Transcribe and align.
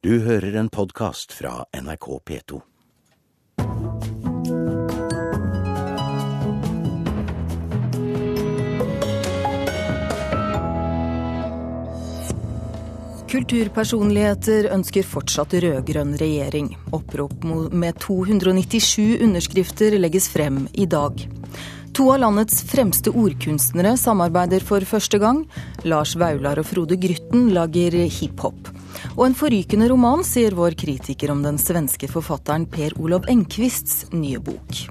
Du 0.00 0.14
hører 0.24 0.54
en 0.56 0.68
podkast 0.72 1.34
fra 1.36 1.66
NRK 1.76 2.06
P2. 2.24 2.58
Kulturpersonligheter 13.28 14.70
ønsker 14.72 15.04
fortsatt 15.04 15.58
rød-grønn 15.60 16.16
regjering. 16.16 16.72
Opprop 16.96 17.44
med 17.44 18.00
297 18.00 19.20
underskrifter 19.20 20.00
legges 20.00 20.32
frem 20.32 20.62
i 20.72 20.88
dag. 20.88 21.20
To 21.92 22.08
av 22.14 22.24
landets 22.24 22.64
fremste 22.72 23.12
ordkunstnere 23.12 23.98
samarbeider 24.00 24.64
for 24.64 24.80
første 24.80 25.20
gang. 25.20 25.44
Lars 25.84 26.16
Vaular 26.16 26.64
og 26.64 26.72
Frode 26.72 26.96
Grytten 26.96 27.50
lager 27.52 28.00
hiphop. 28.08 28.79
Og 29.16 29.24
en 29.26 29.34
forrykende 29.36 29.88
roman, 29.90 30.22
sier 30.26 30.54
vår 30.54 30.76
kritiker 30.78 31.32
om 31.34 31.42
den 31.42 31.58
svenske 31.58 32.08
forfatteren 32.10 32.68
Per 32.70 32.94
Olov 33.00 33.26
Enquists 33.30 34.04
nye 34.14 34.38
bok. 34.42 34.84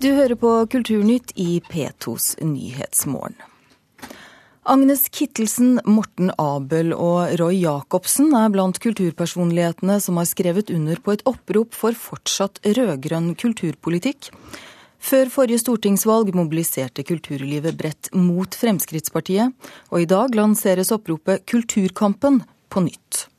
Du 0.00 0.08
hører 0.16 0.36
på 0.40 0.54
Kulturnytt 0.72 1.34
i 1.36 1.60
P2s 1.60 2.38
Nyhetsmorgen. 2.40 3.36
Agnes 4.70 5.08
Kittelsen, 5.08 5.80
Morten 5.84 6.30
Abel 6.38 6.92
og 6.94 7.34
Roy 7.40 7.58
Jacobsen 7.62 8.32
er 8.36 8.52
blant 8.52 8.78
kulturpersonlighetene 8.80 9.96
som 10.00 10.20
har 10.20 10.28
skrevet 10.28 10.72
under 10.72 11.00
på 11.00 11.16
et 11.16 11.24
opprop 11.28 11.76
for 11.76 11.96
fortsatt 11.96 12.60
rød-grønn 12.64 13.32
kulturpolitikk. 13.40 14.30
Før 15.00 15.30
forrige 15.32 15.62
stortingsvalg 15.62 16.34
mobiliserte 16.36 17.02
kulturlivet 17.08 17.78
bredt 17.80 18.12
mot 18.12 18.54
Fremskrittspartiet, 18.54 19.56
og 19.88 20.04
i 20.04 20.08
dag 20.08 20.36
lanseres 20.36 20.92
oppropet 20.92 21.46
Kulturkampen 21.48 22.42
på 22.70 22.84
nytt. 22.84 23.29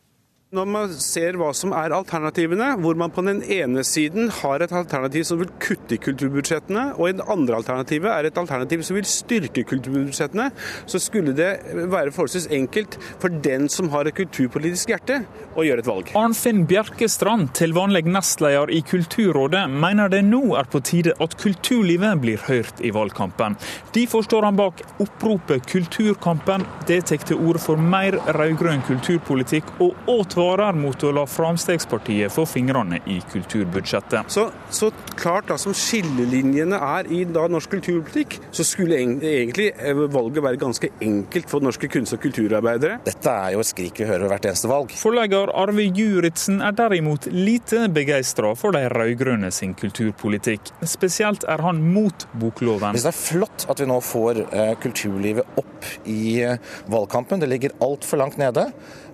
Når 0.51 0.65
man 0.67 0.89
ser 0.99 1.37
hva 1.39 1.53
som 1.55 1.71
er 1.71 1.93
alternativene, 1.95 2.73
hvor 2.83 2.97
man 2.99 3.13
på 3.15 3.23
den 3.23 3.37
ene 3.39 3.85
siden 3.87 4.27
har 4.41 4.59
et 4.59 4.73
alternativ 4.75 5.23
som 5.29 5.37
vil 5.39 5.47
kutte 5.63 5.95
i 5.95 5.99
kulturbudsjettene, 6.03 6.89
og 6.97 7.21
det 7.21 7.27
andre 7.31 7.61
alternativet 7.61 8.11
er 8.11 8.27
et 8.27 8.39
alternativ 8.41 8.83
som 8.83 8.97
vil 8.97 9.07
styrke 9.07 9.63
kulturbudsjettene, 9.69 10.49
så 10.91 10.99
skulle 10.99 11.31
det 11.37 11.53
være 11.93 12.11
forholdsvis 12.11 12.49
enkelt 12.51 12.97
for 13.21 13.31
den 13.45 13.69
som 13.71 13.87
har 13.93 14.09
et 14.11 14.17
kulturpolitisk 14.17 14.91
hjerte, 14.91 15.21
å 15.55 15.63
gjøre 15.63 15.85
et 15.85 15.87
valg. 15.87 16.11
Arnfinn 16.19 16.65
Bjerkestrand, 16.67 17.53
til 17.55 17.71
vanlig 17.75 18.03
nestleder 18.11 18.75
i 18.75 18.81
Kulturrådet, 18.91 19.63
mener 19.71 20.11
det 20.11 20.21
nå 20.27 20.41
er 20.59 20.67
på 20.67 20.83
tide 20.83 21.15
at 21.23 21.37
kulturlivet 21.39 22.19
blir 22.25 22.43
hørt 22.49 22.83
i 22.83 22.91
valgkampen. 22.91 23.55
Derfor 23.95 24.27
står 24.27 24.49
han 24.49 24.59
bak 24.59 24.83
oppropet 24.99 25.63
Kulturkampen. 25.71 26.67
Det 26.91 27.05
tar 27.07 27.23
til 27.23 27.39
orde 27.39 27.63
for 27.63 27.79
mer 27.79 28.19
rød-grønn 28.35 28.83
kulturpolitikk 28.91 29.77
og 29.79 29.95
advarer 30.11 30.40
svarer 30.41 30.73
mot 30.73 31.03
å 31.05 31.11
la 31.13 31.23
Framstegspartiet 31.29 32.33
få 32.33 32.47
fingrene 32.49 32.97
i 33.09 33.19
kulturbudsjettet. 33.31 34.31
Så, 34.31 34.47
så 34.73 34.89
klart 35.19 35.51
da 35.51 35.57
som 35.61 35.73
skillelinjene 35.77 36.79
er 36.81 37.09
i 37.13 37.19
da 37.29 37.43
norsk 37.51 37.75
kulturpolitikk, 37.75 38.39
så 38.55 38.65
skulle 38.65 38.97
egentlig 38.97 39.67
eh, 39.75 39.97
valget 40.11 40.41
være 40.41 40.61
ganske 40.61 40.89
enkelt 41.03 41.51
for 41.51 41.65
norske 41.65 41.89
kunst- 41.93 42.15
og 42.17 42.23
kulturarbeidere. 42.23 42.97
Dette 43.05 43.35
er 43.35 43.53
jo 43.53 43.61
et 43.61 43.69
skrik 43.69 44.01
vi 44.01 44.07
hører 44.09 44.25
ved 44.25 44.33
hvert 44.33 44.47
eneste 44.49 44.71
valg. 44.71 44.95
Forlegger 44.97 45.53
Arve 45.61 45.85
Juritzen 45.85 46.57
er 46.65 46.73
derimot 46.79 47.29
lite 47.35 47.85
begeistra 47.93 48.55
for 48.57 48.73
de 48.73 48.87
rød-grønne 48.89 49.53
sin 49.53 49.75
kulturpolitikk. 49.77 50.73
Spesielt 50.89 51.45
er 51.45 51.61
han 51.67 51.83
mot 51.93 52.25
bokloven. 52.33 52.97
Hvis 52.97 53.05
det 53.05 53.13
er 53.13 53.19
flott 53.19 53.67
at 53.69 53.83
vi 53.83 53.89
nå 53.91 54.01
får 54.09 54.41
eh, 54.47 54.73
kulturlivet 54.81 55.61
opp 55.61 55.93
i 56.09 56.41
eh, 56.47 56.73
valgkampen, 56.89 57.45
det 57.45 57.53
ligger 57.53 57.77
altfor 57.85 58.23
langt 58.23 58.41
nede. 58.41 58.71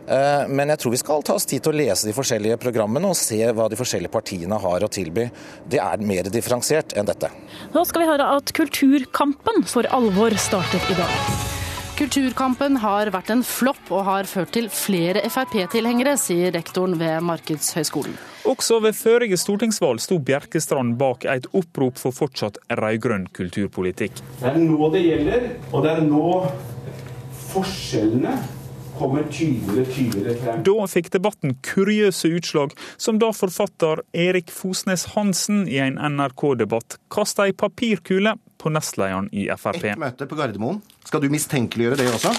Eh, 0.08 0.48
men 0.48 0.72
jeg 0.72 0.80
tror 0.82 0.94
vi 0.96 1.02
skal 1.02 1.26
ta 1.28 1.36
oss 1.36 1.48
tid 1.50 1.66
til 1.66 1.76
å 1.76 1.80
lese 1.82 2.08
de 2.08 2.16
forskjellige 2.16 2.60
programmene 2.64 3.12
og 3.12 3.20
se 3.20 3.42
hva 3.52 3.68
de 3.72 3.80
forskjellige 3.80 4.14
partiene 4.14 4.60
har 4.64 4.86
å 4.86 4.92
tilby. 4.92 5.28
Det 5.68 5.82
er 5.84 6.08
mer 6.08 6.32
differensiert 6.32 6.96
enn 6.96 7.10
dette. 7.10 7.32
Nå 7.76 7.84
skal 7.90 8.06
vi 8.06 8.10
høre 8.14 8.32
at 8.38 8.56
kulturkampen 8.56 9.68
for 9.68 9.90
alvor 9.92 10.36
starter 10.40 10.92
i 10.94 10.98
dag. 10.98 11.46
Kulturkampen 11.98 12.76
har 12.78 13.10
vært 13.10 13.32
en 13.34 13.40
flopp 13.42 13.88
og 13.90 14.04
har 14.06 14.28
ført 14.30 14.52
til 14.54 14.68
flere 14.70 15.24
Frp-tilhengere, 15.34 16.14
sier 16.22 16.54
rektoren 16.54 16.94
ved 17.00 17.24
Markedshøgskolen. 17.26 18.14
Også 18.48 18.78
ved 18.84 18.94
førige 18.96 19.40
stortingsvalg 19.42 20.04
sto 20.04 20.20
Bjerkestrand 20.22 20.94
bak 21.02 21.26
et 21.26 21.50
opprop 21.58 21.98
for 21.98 22.14
fortsatt 22.14 22.62
rød-grønn 22.70 23.26
kulturpolitikk. 23.34 24.22
Det 24.44 24.52
er 24.54 24.62
nå 24.62 24.92
det 24.94 25.02
gjelder, 25.08 25.50
og 25.72 25.88
det 25.88 25.96
er 25.96 26.06
nå 26.06 26.30
forskjellene 27.50 28.38
kommer 28.98 29.28
tydeligere 29.32 29.94
tydeligere 29.94 30.36
frem. 30.42 30.64
Da 30.68 30.88
fikk 30.92 31.12
debatten 31.14 31.56
kuriøse 31.66 32.32
utslag, 32.38 32.76
som 32.98 33.22
da 33.22 33.32
forfatter 33.36 34.04
Erik 34.18 34.52
Fosnes 34.54 35.08
Hansen 35.16 35.66
i 35.70 35.80
en 35.84 36.00
NRK-debatt 36.18 37.00
kasta 37.14 37.48
ei 37.48 37.56
papirkule 37.58 38.38
på 38.58 38.74
nestlederen 38.74 39.30
i 39.32 39.48
Frp. 39.58 39.84
Et 39.94 40.02
møte 40.02 40.30
på 40.30 40.38
Gardermoen. 40.40 40.82
Skal 41.08 41.24
du 41.24 41.30
mistenkeliggjøre 41.32 42.02
det 42.02 42.10
også? 42.16 42.34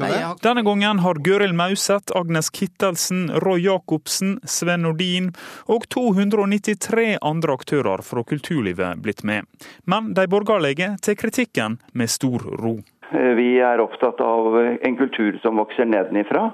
Nei, 0.00 0.10
Denne 0.42 0.64
gangen 0.66 0.98
har 1.04 1.18
Gøril 1.22 1.54
Mauseth, 1.54 2.10
Agnes 2.18 2.50
Kittelsen, 2.50 3.28
Roy 3.44 3.62
Jacobsen, 3.62 4.40
Sven 4.42 4.82
Nordin 4.82 5.30
og 5.70 5.86
293 5.94 7.20
andre 7.22 7.54
aktører 7.54 8.02
fra 8.02 8.24
kulturlivet 8.26 8.98
blitt 9.04 9.22
med. 9.22 9.46
Men 9.86 10.10
de 10.18 10.26
borgerlige 10.30 10.96
tar 11.02 11.18
kritikken 11.20 11.78
med 11.92 12.10
stor 12.10 12.42
ro. 12.58 12.80
Eh, 13.12 13.32
vi 13.38 13.48
er 13.60 13.82
opptatt 13.82 14.20
av 14.20 14.56
en 14.60 14.96
kultur 14.96 15.38
som 15.42 15.60
vokser 15.60 15.88
nedenifra, 15.88 16.52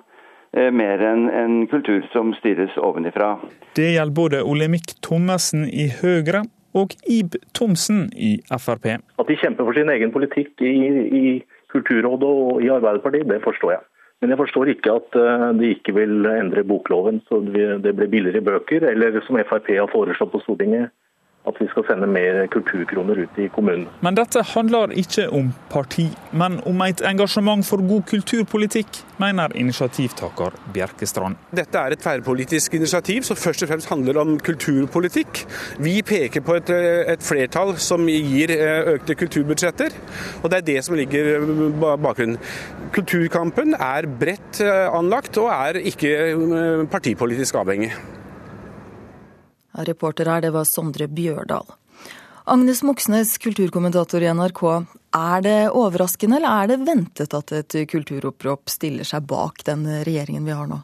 eh, 0.57 0.71
mer 0.71 0.99
enn 0.99 1.29
en 1.31 1.67
kultur 1.67 2.03
som 2.13 2.35
styres 2.35 2.77
ovenifra. 2.77 3.39
Det 3.75 3.93
gjelder 3.95 4.15
både 4.15 4.43
Olemic 4.43 4.97
Thommessen 5.03 5.67
i 5.69 5.89
Høyre 6.01 6.45
og 6.75 6.95
Ib 7.07 7.37
Thomsen 7.55 8.11
i 8.15 8.39
Frp. 8.51 8.99
At 9.19 9.27
de 9.27 9.37
kjemper 9.37 9.65
for 9.65 9.75
sin 9.75 9.91
egen 9.91 10.13
politikk 10.13 10.61
i, 10.63 10.75
i 11.23 11.43
Kulturrådet 11.71 12.27
og 12.27 12.63
i 12.65 12.71
Arbeiderpartiet, 12.73 13.29
det 13.31 13.43
forstår 13.45 13.77
jeg. 13.77 13.83
Men 14.21 14.35
jeg 14.35 14.41
forstår 14.43 14.71
ikke 14.75 14.95
at 14.99 15.17
eh, 15.17 15.45
de 15.61 15.75
ikke 15.77 15.95
vil 15.97 16.27
endre 16.29 16.65
bokloven 16.67 17.23
så 17.29 17.41
det 17.47 17.95
blir 17.97 18.11
billigere 18.11 18.45
bøker, 18.45 18.85
eller 18.91 19.21
som 19.27 19.39
Frp 19.39 19.71
har 19.79 19.93
foreslått 19.93 20.35
på 20.35 20.43
Stortinget, 20.45 20.91
at 21.49 21.57
vi 21.57 21.67
skal 21.71 21.87
sende 21.89 22.07
mer 22.11 22.43
kulturkroner 22.53 23.23
ut 23.25 23.39
i 23.41 23.47
kommunen. 23.55 23.87
Men 24.05 24.17
dette 24.19 24.43
handler 24.53 24.93
ikke 24.93 25.25
om 25.33 25.49
parti, 25.73 26.05
men 26.37 26.59
om 26.69 26.83
et 26.85 27.01
engasjement 27.07 27.65
for 27.65 27.81
god 27.89 28.05
kulturpolitikk, 28.11 29.01
mener 29.21 29.55
initiativtaker 29.57 30.59
Bjerkestrand. 30.75 31.39
Dette 31.57 31.81
er 31.81 31.97
et 31.97 32.03
tverrpolitisk 32.05 32.77
initiativ 32.77 33.25
som 33.29 33.41
først 33.41 33.65
og 33.65 33.73
fremst 33.73 33.89
handler 33.89 34.21
om 34.21 34.37
kulturpolitikk. 34.41 35.43
Vi 35.81 35.97
peker 36.05 36.45
på 36.45 36.59
et, 36.61 36.75
et 37.15 37.25
flertall 37.25 37.75
som 37.81 38.05
gir 38.09 38.53
eh, 38.55 38.95
økte 38.97 39.17
kulturbudsjetter, 39.25 39.97
og 40.43 40.53
det 40.53 40.61
er 40.61 40.69
det 40.71 40.79
som 40.85 40.97
ligger 41.01 41.41
bakgrunnen. 41.81 42.37
Kulturkampen 42.93 43.77
er 43.81 44.09
bredt 44.21 44.61
eh, 44.65 44.87
anlagt 44.93 45.41
og 45.41 45.53
er 45.57 45.81
ikke 45.89 46.17
eh, 46.29 46.89
partipolitisk 46.93 47.57
avhengig. 47.65 47.95
Reporter 49.73 50.27
her, 50.27 50.41
det 50.45 50.53
var 50.55 50.67
Sondre 50.69 51.07
Bjørdal. 51.09 51.69
Agnes 52.51 52.83
Moxnes, 52.83 53.37
kulturkommentator 53.39 54.23
i 54.25 54.31
NRK. 54.35 54.63
Er 55.15 55.43
det 55.45 55.59
overraskende 55.77 56.41
eller 56.41 56.63
er 56.63 56.71
det 56.73 56.79
ventet 56.87 57.35
at 57.37 57.53
et 57.55 57.77
kulturopprop 57.91 58.73
stiller 58.73 59.07
seg 59.07 59.29
bak 59.31 59.63
den 59.69 59.87
regjeringen 60.03 60.49
vi 60.49 60.57
har 60.57 60.71
nå? 60.71 60.81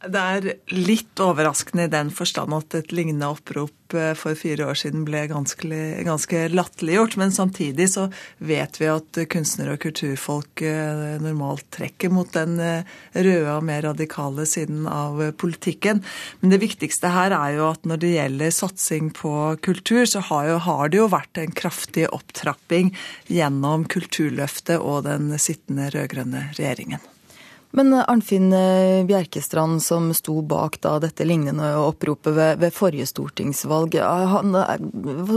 Det 0.00 0.20
er 0.20 0.46
litt 0.72 1.20
overraskende 1.20 1.84
i 1.84 1.90
den 1.92 2.08
forstand 2.14 2.54
at 2.56 2.72
et 2.78 2.92
lignende 2.96 3.28
opprop 3.28 3.92
eh, 3.92 4.14
for 4.16 4.38
fire 4.38 4.70
år 4.70 4.78
siden 4.80 5.02
ble 5.04 5.26
ganske, 5.28 5.80
ganske 6.06 6.40
latterliggjort. 6.54 7.18
Men 7.20 7.34
samtidig 7.36 7.90
så 7.92 8.06
vet 8.38 8.80
vi 8.80 8.88
at 8.88 9.20
kunstnere 9.28 9.76
og 9.76 9.82
kulturfolk 9.84 10.64
eh, 10.64 11.20
normalt 11.20 11.68
trekker 11.76 12.14
mot 12.16 12.32
den 12.32 12.56
eh, 12.64 12.88
røde 13.12 13.58
og 13.58 13.68
mer 13.68 13.84
radikale 13.90 14.48
siden 14.48 14.88
av 14.88 15.20
politikken. 15.36 16.00
Men 16.40 16.56
det 16.56 16.62
viktigste 16.64 17.12
her 17.12 17.36
er 17.36 17.58
jo 17.58 17.68
at 17.68 17.84
når 17.84 18.00
det 18.00 18.16
gjelder 18.16 18.56
satsing 18.56 19.12
på 19.20 19.36
kultur, 19.60 20.06
så 20.08 20.24
har, 20.32 20.48
jo, 20.48 20.58
har 20.64 20.88
det 20.88 21.02
jo 21.02 21.12
vært 21.12 21.44
en 21.44 21.52
kraftig 21.52 22.08
opptrapping 22.08 22.94
gjennom 23.28 23.84
Kulturløftet 23.90 24.80
og 24.80 25.04
den 25.10 25.34
sittende 25.36 25.92
rød-grønne 25.92 26.48
regjeringen. 26.56 27.10
Men 27.76 27.94
Arnfinn 27.94 28.52
eh, 28.56 29.04
Bjerkestrand, 29.06 29.78
som 29.84 30.08
sto 30.16 30.40
bak 30.42 30.80
da 30.82 30.96
dette 31.02 31.26
lignende 31.26 31.70
oppropet 31.78 32.34
ved, 32.34 32.58
ved 32.64 32.74
forrige 32.74 33.06
stortingsvalg, 33.06 33.94
han, 34.00 34.56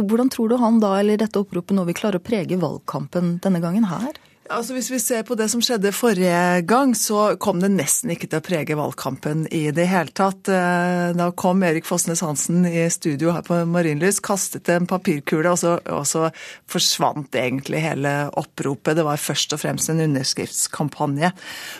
hvordan 0.02 0.34
tror 0.34 0.50
du 0.50 0.58
han 0.58 0.82
da, 0.82 0.96
eller 1.00 1.22
dette 1.22 1.42
oppropet 1.44 1.78
nå 1.78 1.86
vil 1.90 1.98
klare 2.00 2.22
å 2.22 2.26
prege 2.26 2.58
valgkampen 2.58 3.38
denne 3.44 3.62
gangen 3.62 3.86
her? 3.92 4.18
Altså 4.52 4.76
Hvis 4.76 4.90
vi 4.92 4.98
ser 5.00 5.22
på 5.24 5.38
det 5.40 5.46
som 5.54 5.62
skjedde 5.64 5.94
forrige 5.96 6.64
gang, 6.68 6.92
så 7.00 7.38
kom 7.40 7.62
det 7.64 7.70
nesten 7.72 8.12
ikke 8.12 8.28
til 8.28 8.42
å 8.42 8.44
prege 8.44 8.76
valgkampen 8.76 9.46
i 9.56 9.70
det 9.72 9.86
hele 9.88 10.12
tatt. 10.12 10.50
Eh, 10.52 11.14
da 11.16 11.30
kom 11.32 11.64
Erik 11.64 11.88
Fossnes 11.88 12.20
Hansen 12.26 12.66
i 12.68 12.84
studio 12.92 13.32
her 13.32 13.46
på 13.48 13.62
Marienlyst, 13.72 14.20
kastet 14.26 14.68
en 14.74 14.88
papirkule, 14.90 15.48
og 15.48 15.62
så, 15.62 15.78
og 15.88 16.04
så, 16.10 16.28
forsvant 16.68 17.36
egentlig 17.40 17.86
hele 17.86 18.12
oppropet. 18.40 18.98
Det 19.00 19.06
var 19.08 19.22
først 19.22 19.56
og 19.56 19.62
fremst 19.62 19.94
en 19.94 20.04
underskriftskampanje. 20.10 21.32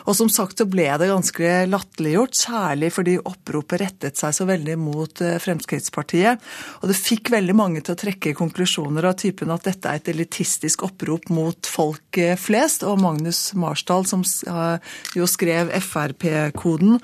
Og 0.08 0.16
som 0.16 0.32
sagt 0.32 0.62
så 0.62 0.68
ble 0.70 0.88
det 1.02 1.10
ganske 1.10 1.52
latterliggjort, 1.68 2.40
særlig 2.46 2.94
fordi 2.96 3.18
oppropet 3.20 3.84
rettet 3.84 4.22
seg 4.22 4.32
så 4.38 4.48
veldig 4.48 4.78
mot 4.80 5.20
eh, 5.20 5.36
Fremskrittspartiet. 5.42 6.48
Og 6.80 6.88
det 6.88 6.96
fikk 6.96 7.34
veldig 7.36 7.60
mange 7.60 7.84
til 7.84 7.92
å 7.92 8.02
trekke 8.06 8.32
konklusjoner 8.40 9.12
av 9.12 9.20
typen 9.20 9.52
at 9.52 9.68
dette 9.68 9.92
er 9.92 10.00
et 10.00 10.12
elitistisk 10.16 10.88
opprop 10.88 11.28
mot 11.34 11.74
folk 11.74 12.24
flest 12.40 12.53
flest, 12.54 12.86
og 12.86 13.02
Magnus 13.02 13.48
Marsdal, 13.58 14.06
som 14.06 14.22
jo 15.16 15.26
skrev 15.30 15.72
Frp-koden, 15.82 17.00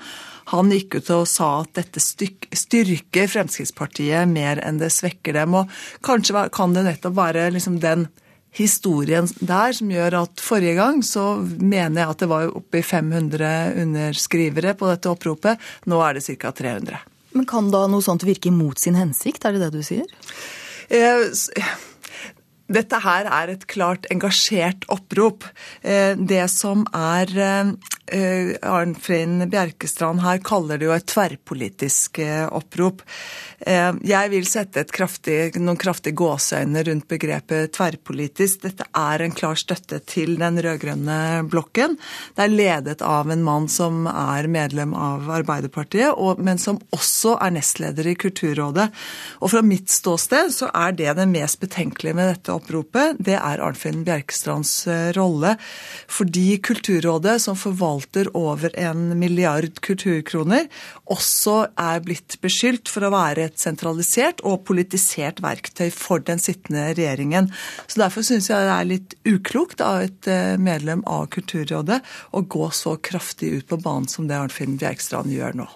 han 0.51 0.71
gikk 0.73 0.97
ut 0.99 1.11
og 1.15 1.27
sa 1.29 1.49
at 1.61 1.75
dette 1.77 2.01
styrker 2.01 3.29
Fremskrittspartiet 3.31 4.27
mer 4.27 4.59
enn 4.63 4.81
det 4.81 4.89
svekker 4.91 5.37
dem. 5.37 5.53
Og 5.55 5.69
kanskje 6.03 6.47
kan 6.55 6.73
det 6.75 6.83
nettopp 6.87 7.15
være 7.15 7.45
liksom 7.55 7.77
den 7.83 8.07
historien 8.57 9.29
der 9.39 9.71
som 9.77 9.91
gjør 9.93 10.17
at 10.25 10.41
forrige 10.43 10.75
gang 10.75 10.99
så 11.07 11.37
mener 11.39 12.01
jeg 12.01 12.15
at 12.15 12.23
det 12.23 12.29
var 12.33 12.49
oppi 12.59 12.81
500 12.83 13.51
underskrivere 13.85 14.75
på 14.75 14.89
dette 14.91 15.13
oppropet. 15.13 15.61
Nå 15.87 16.01
er 16.03 16.19
det 16.19 16.25
ca. 16.27 16.51
300. 16.51 16.99
Men 17.37 17.47
kan 17.47 17.71
da 17.71 17.85
noe 17.87 18.03
sånt 18.03 18.27
virke 18.27 18.51
mot 18.51 18.79
sin 18.79 18.99
hensikt, 18.99 19.45
er 19.47 19.55
det 19.55 19.69
det 19.69 19.71
du 19.77 19.85
sier? 19.87 20.03
Eh, 20.91 21.23
dette 22.73 23.01
her 23.03 23.29
er 23.29 23.53
et 23.53 23.67
klart 23.71 24.07
engasjert 24.13 24.87
opprop. 24.93 25.47
Eh, 25.83 26.15
det 26.17 26.45
som 26.53 26.85
er 26.95 27.75
eh, 28.11 28.51
eh, 28.61 29.47
Bjerkestrand 29.51 30.21
her 30.21 30.41
kaller 30.43 30.77
det 30.77 30.87
jo 30.89 30.95
et 30.95 31.07
tverrpolitisk 31.09 32.21
opprop. 32.51 33.01
Jeg 33.61 34.29
vil 34.31 34.47
sette 34.49 34.81
kraftig, 34.89 35.53
noen 35.61 35.77
kraftige 35.77 36.17
gåseøyne 36.17 36.81
rundt 36.87 37.05
begrepet 37.11 37.75
tverrpolitisk. 37.75 38.63
Dette 38.63 38.87
er 38.97 39.21
en 39.21 39.35
klar 39.37 39.59
støtte 39.59 39.99
til 40.09 40.33
den 40.41 40.57
rød-grønne 40.65 41.43
blokken. 41.45 41.93
Det 42.33 42.47
er 42.47 42.55
ledet 42.55 43.03
av 43.05 43.29
en 43.29 43.43
mann 43.45 43.67
som 43.69 44.07
er 44.09 44.49
medlem 44.49 44.95
av 44.97 45.29
Arbeiderpartiet, 45.29 46.17
men 46.41 46.57
som 46.61 46.79
også 46.95 47.35
er 47.37 47.53
nestleder 47.53 48.09
i 48.09 48.15
Kulturrådet. 48.17 48.89
Og 49.45 49.53
fra 49.53 49.61
mitt 49.65 49.93
ståsted 49.93 50.49
så 50.55 50.71
er 50.73 50.97
det 50.97 51.13
det 51.19 51.27
mest 51.29 51.61
betenkelige 51.61 52.17
med 52.17 52.31
dette 52.31 52.55
oppropet, 52.55 53.19
det 53.21 53.37
er 53.37 53.61
Arnfinn 53.61 54.03
Bjerkestrands 54.07 54.73
eh, 54.89 55.11
rolle. 55.17 55.55
Fordi 56.11 56.57
Kulturrådet, 56.63 57.37
som 57.45 57.57
forvalter 57.59 58.00
over 58.37 58.71
en 58.79 59.17
milliard 59.19 59.81
kulturkroner, 59.85 60.67
også 61.11 61.57
er 61.79 62.01
blitt 62.05 62.37
beskyldt 62.43 62.91
for 62.91 63.05
å 63.05 63.11
være 63.13 63.49
et 63.49 63.61
sentralisert 63.61 64.43
og 64.47 64.63
politisert 64.69 65.41
verktøy 65.43 65.89
for 65.93 66.23
den 66.25 66.41
sittende 66.41 66.89
regjeringen. 66.93 67.51
Så 67.87 68.01
Derfor 68.01 68.25
syns 68.25 68.49
jeg 68.49 68.67
det 68.67 68.75
er 68.77 68.89
litt 68.89 69.15
uklokt 69.27 69.83
av 69.85 70.07
et 70.07 70.31
eh, 70.31 70.57
medlem 70.57 71.05
av 71.09 71.27
Kulturrådet 71.31 72.01
å 72.35 72.41
gå 72.41 72.71
så 72.75 72.97
kraftig 72.97 73.53
ut 73.59 73.69
på 73.69 73.81
banen 73.81 74.09
som 74.09 74.27
det 74.29 74.39
Arnfinn 74.39 74.79
Bjerkstrand 74.81 75.31
gjør 75.33 75.61
nå. 75.63 75.69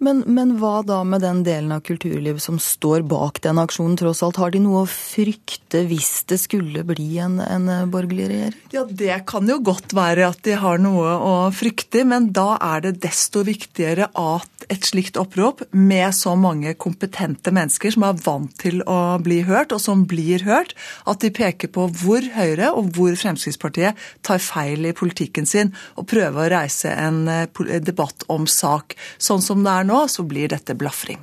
Men, 0.00 0.22
men, 0.24 0.54
hva 0.56 0.80
da 0.86 1.02
med 1.04 1.20
den 1.20 1.42
delen 1.44 1.74
av 1.74 1.82
kulturlivet 1.84 2.40
som 2.40 2.56
står 2.62 3.02
bak 3.08 3.42
den 3.44 3.60
aksjonen, 3.60 3.98
tross 4.00 4.22
alt? 4.24 4.38
Har 4.40 4.54
de 4.54 4.62
noe 4.64 4.86
å 4.86 4.88
frykte 4.88 5.82
hvis 5.90 6.22
det 6.30 6.38
skulle 6.40 6.84
bli 6.88 7.18
en, 7.20 7.36
en, 7.44 7.68
borgerlig 7.92 8.30
regjering? 8.30 8.62
Ja, 8.72 8.86
det 8.88 9.18
kan 9.28 9.50
jo 9.50 9.58
godt 9.60 9.92
være 9.96 10.30
at 10.32 10.40
de 10.46 10.54
har 10.62 10.80
noe 10.80 11.10
å 11.20 11.34
frykte, 11.52 12.06
men 12.08 12.30
da 12.32 12.54
er 12.56 12.86
det 12.86 12.94
desto 13.04 13.42
viktigere 13.44 14.08
at 14.16 14.64
et 14.72 14.88
slikt 14.88 15.18
opprop 15.20 15.60
med 15.76 16.14
så 16.16 16.32
mange 16.38 16.72
kompetente 16.80 17.52
mennesker 17.52 17.92
som 17.92 18.08
er 18.08 18.24
vant 18.24 18.56
til 18.60 18.80
å 18.88 19.18
bli 19.20 19.42
hørt, 19.48 19.74
og 19.76 19.84
som 19.84 20.06
blir 20.08 20.46
hørt, 20.48 20.72
at 21.04 21.20
de 21.20 21.32
peker 21.34 21.72
på 21.74 21.90
hvor 22.00 22.24
Høyre 22.38 22.72
og 22.72 22.94
hvor 22.96 23.12
Fremskrittspartiet 23.20 24.00
tar 24.24 24.40
feil 24.40 24.88
i 24.88 24.96
politikken 24.96 25.48
sin, 25.48 25.74
og 26.00 26.08
prøver 26.08 26.46
å 26.46 26.50
reise 26.56 26.92
en 26.94 27.26
eh, 27.28 27.76
debatt 27.84 28.24
om 28.32 28.48
sak. 28.48 28.96
Sånn 29.20 29.44
som 29.44 29.60
det 29.66 29.76
er 29.76 29.89
nå 29.89 29.89
nå, 29.90 30.06
så 30.08 30.24
blir 30.26 30.50
dette 30.52 30.76
blafring. 30.78 31.20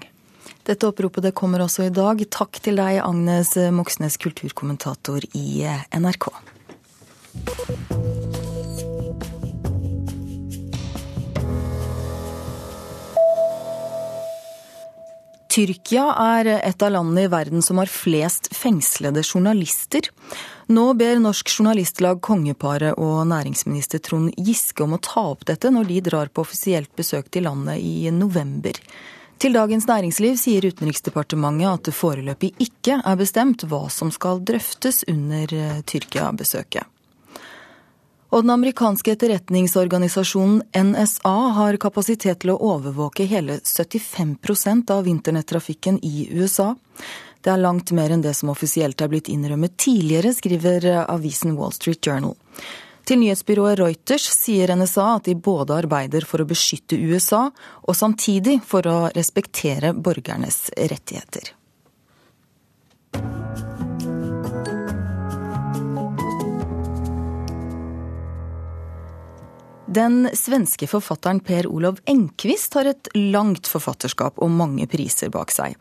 Dette 0.68 0.90
oppropet 0.90 1.24
det 1.24 1.36
kommer 1.38 1.64
også 1.64 1.88
i 1.88 1.94
dag. 1.96 2.22
Takk 2.34 2.60
til 2.64 2.80
deg, 2.80 3.00
Agnes 3.00 3.56
Moxnes, 3.72 4.20
kulturkommentator 4.20 5.24
i 5.32 5.64
NRK. 5.96 6.28
Tyrkia 15.58 16.12
er 16.22 16.52
et 16.60 16.84
av 16.86 16.92
landene 16.94 17.24
i 17.26 17.32
verden 17.32 17.64
som 17.66 17.80
har 17.82 17.90
flest 17.90 18.52
fengslede 18.54 19.24
journalister. 19.26 20.12
Nå 20.68 20.94
ber 20.94 21.20
Norsk 21.24 21.48
Journalistlag 21.48 22.18
kongeparet 22.22 22.98
og 23.00 23.22
næringsminister 23.30 24.02
Trond 24.04 24.34
Giske 24.36 24.84
om 24.84 24.98
å 24.98 25.00
ta 25.00 25.22
opp 25.32 25.46
dette 25.48 25.72
når 25.72 25.88
de 25.88 26.02
drar 26.10 26.28
på 26.28 26.44
offisielt 26.44 26.92
besøk 27.00 27.30
til 27.32 27.48
landet 27.48 27.80
i 27.80 28.12
november. 28.12 28.76
Til 29.40 29.56
Dagens 29.56 29.88
Næringsliv 29.88 30.36
sier 30.42 30.68
Utenriksdepartementet 30.68 31.70
at 31.72 31.88
det 31.88 31.96
foreløpig 31.96 32.52
ikke 32.68 33.00
er 33.00 33.16
bestemt 33.16 33.64
hva 33.70 33.86
som 33.94 34.12
skal 34.12 34.44
drøftes 34.44 35.06
under 35.08 35.54
eh, 35.56 35.80
Tyrkia-besøket. 35.88 36.84
Og 38.36 38.44
den 38.44 38.52
amerikanske 38.52 39.14
etterretningsorganisasjonen 39.16 40.66
NSA 40.76 41.36
har 41.62 41.80
kapasitet 41.80 42.42
til 42.44 42.52
å 42.52 42.60
overvåke 42.74 43.24
hele 43.30 43.62
75% 43.64 44.92
av 44.92 45.08
internettrafikken 45.08 46.02
i 46.04 46.28
USA. 46.36 46.74
Det 47.42 47.54
er 47.54 47.62
langt 47.62 47.94
mer 47.96 48.12
enn 48.14 48.24
det 48.26 48.34
som 48.38 48.52
offisielt 48.52 49.02
er 49.02 49.12
blitt 49.12 49.30
innrømmet 49.32 49.78
tidligere, 49.80 50.34
skriver 50.36 50.90
avisen 51.06 51.56
Wall 51.60 51.76
Street 51.76 52.02
Journal. 52.06 52.36
Til 53.08 53.22
nyhetsbyrået 53.22 53.78
Reuters 53.80 54.26
sier 54.36 54.74
NSA 54.76 55.06
at 55.16 55.30
de 55.30 55.38
både 55.40 55.78
arbeider 55.78 56.26
for 56.28 56.44
å 56.44 56.48
beskytte 56.50 57.00
USA, 57.00 57.46
og 57.88 57.96
samtidig 57.96 58.58
for 58.68 58.84
å 58.90 58.98
respektere 59.16 59.94
borgernes 59.96 60.66
rettigheter. 60.76 61.54
Den 69.88 70.28
svenske 70.36 70.86
forfatteren 70.92 71.40
Per 71.40 71.72
Olov 71.72 72.02
Enquist 72.12 72.76
har 72.76 72.92
et 72.92 73.08
langt 73.16 73.72
forfatterskap 73.72 74.44
og 74.44 74.52
mange 74.52 74.84
priser 74.92 75.32
bak 75.32 75.54
seg. 75.56 75.80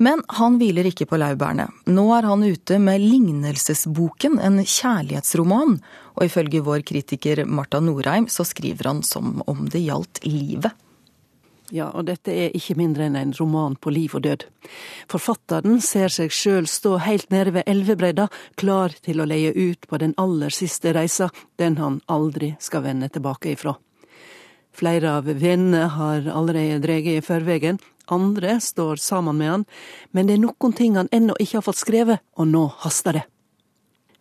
Men 0.00 0.22
han 0.32 0.56
hviler 0.56 0.88
ikke 0.88 1.04
på 1.10 1.18
laurbærene. 1.20 1.66
Nå 1.92 2.06
er 2.16 2.24
han 2.24 2.44
ute 2.44 2.78
med 2.80 3.02
Lignelsesboken, 3.04 4.38
en 4.40 4.62
kjærlighetsroman. 4.64 5.76
Og 6.16 6.22
ifølge 6.24 6.62
vår 6.64 6.84
kritiker 6.88 7.44
Marta 7.44 7.82
Norheim 7.84 8.28
så 8.32 8.46
skriver 8.48 8.88
han 8.88 9.02
som 9.04 9.42
om 9.44 9.66
det 9.68 9.84
gjaldt 9.84 10.22
livet. 10.24 10.72
Ja, 11.70 11.86
og 11.94 12.08
dette 12.08 12.32
er 12.34 12.56
ikke 12.56 12.74
mindre 12.80 13.06
enn 13.06 13.18
en 13.18 13.34
roman 13.36 13.76
på 13.78 13.92
liv 13.94 14.16
og 14.18 14.24
død. 14.24 14.46
Forfatteren 15.12 15.78
ser 15.84 16.10
seg 16.10 16.32
sjøl 16.34 16.66
stå 16.66 16.96
helt 17.04 17.30
nede 17.30 17.52
ved 17.54 17.68
elvebredda, 17.70 18.26
klar 18.58 18.96
til 19.04 19.22
å 19.22 19.28
leie 19.28 19.52
ut 19.54 19.86
på 19.86 20.00
den 20.02 20.16
aller 20.18 20.50
siste 20.50 20.96
reisa, 20.96 21.30
den 21.62 21.78
han 21.78 22.00
aldri 22.10 22.56
skal 22.58 22.88
vende 22.88 23.12
tilbake 23.12 23.52
ifra. 23.54 23.76
Flere 24.74 25.14
av 25.20 25.30
vennene 25.30 25.86
har 25.94 26.26
allerede 26.30 26.80
dreget 26.82 27.20
i 27.20 27.26
førvegen, 27.26 27.78
andre 28.12 28.58
står 28.60 29.00
sammen 29.02 29.38
med 29.40 29.54
han, 29.54 29.66
men 30.10 30.28
det 30.28 30.38
er 30.38 30.46
noen 30.46 30.76
ting 30.76 30.96
han 30.98 31.10
ennå 31.14 31.38
ikke 31.40 31.60
har 31.60 31.68
fått 31.68 31.82
skrevet, 31.82 32.24
og 32.36 32.50
nå 32.50 32.66
haster 32.84 33.20
det. 33.20 33.26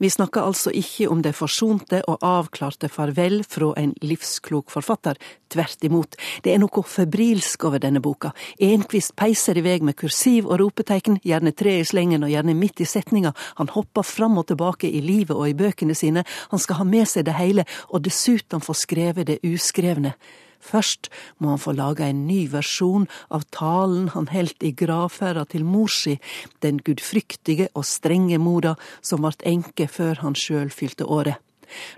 Vi 0.01 0.09
snakker 0.09 0.45
altså 0.47 0.71
ikke 0.71 1.09
om 1.11 1.19
det 1.19 1.33
forsonte 1.35 1.97
og 2.07 2.21
avklarte 2.23 2.87
farvel 2.87 3.41
fra 3.43 3.73
en 3.81 3.91
livsklok 3.99 4.71
forfatter. 4.71 5.19
Tvert 5.51 5.83
imot, 5.83 6.15
det 6.45 6.53
er 6.53 6.61
noe 6.63 6.83
febrilsk 6.87 7.65
over 7.67 7.83
denne 7.83 7.99
boka. 7.99 8.31
Enquist 8.63 9.11
peiser 9.19 9.59
i 9.59 9.65
vei 9.65 9.75
med 9.83 9.97
kursiv 9.99 10.47
og 10.47 10.61
ropetegn, 10.63 11.19
gjerne 11.27 11.51
tre 11.51 11.81
i 11.81 11.87
slengen 11.91 12.23
og 12.23 12.31
gjerne 12.31 12.55
midt 12.55 12.79
i 12.79 12.87
setninga. 12.87 13.33
Han 13.59 13.73
hopper 13.75 14.07
fram 14.07 14.39
og 14.39 14.47
tilbake 14.47 14.87
i 14.87 15.03
livet 15.03 15.35
og 15.35 15.49
i 15.49 15.57
bøkene 15.65 15.97
sine. 15.97 16.23
Han 16.55 16.63
skal 16.63 16.79
ha 16.79 16.87
med 16.87 17.09
seg 17.11 17.27
det 17.27 17.35
hele, 17.35 17.67
og 17.91 18.07
dessuten 18.07 18.63
få 18.63 18.77
skrevet 18.79 19.27
det 19.27 19.41
uskrevne. 19.43 20.15
Først 20.59 21.09
må 21.39 21.53
han 21.53 21.61
få 21.61 21.73
laga 21.77 22.07
en 22.09 22.25
ny 22.27 22.43
versjon 22.51 23.07
av 23.31 23.45
talen 23.55 24.09
han 24.13 24.29
heldt 24.31 24.63
i 24.63 24.73
gravferda 24.75 25.45
til 25.49 25.65
mor 25.65 25.91
si, 25.91 26.17
den 26.61 26.81
gudfryktige 26.83 27.69
og 27.73 27.87
strenge 27.87 28.39
mora 28.41 28.75
som 29.01 29.23
vart 29.25 29.45
enke 29.47 29.87
før 29.87 30.19
han 30.23 30.35
sjøl 30.35 30.69
fylte 30.73 31.07
året. 31.07 31.39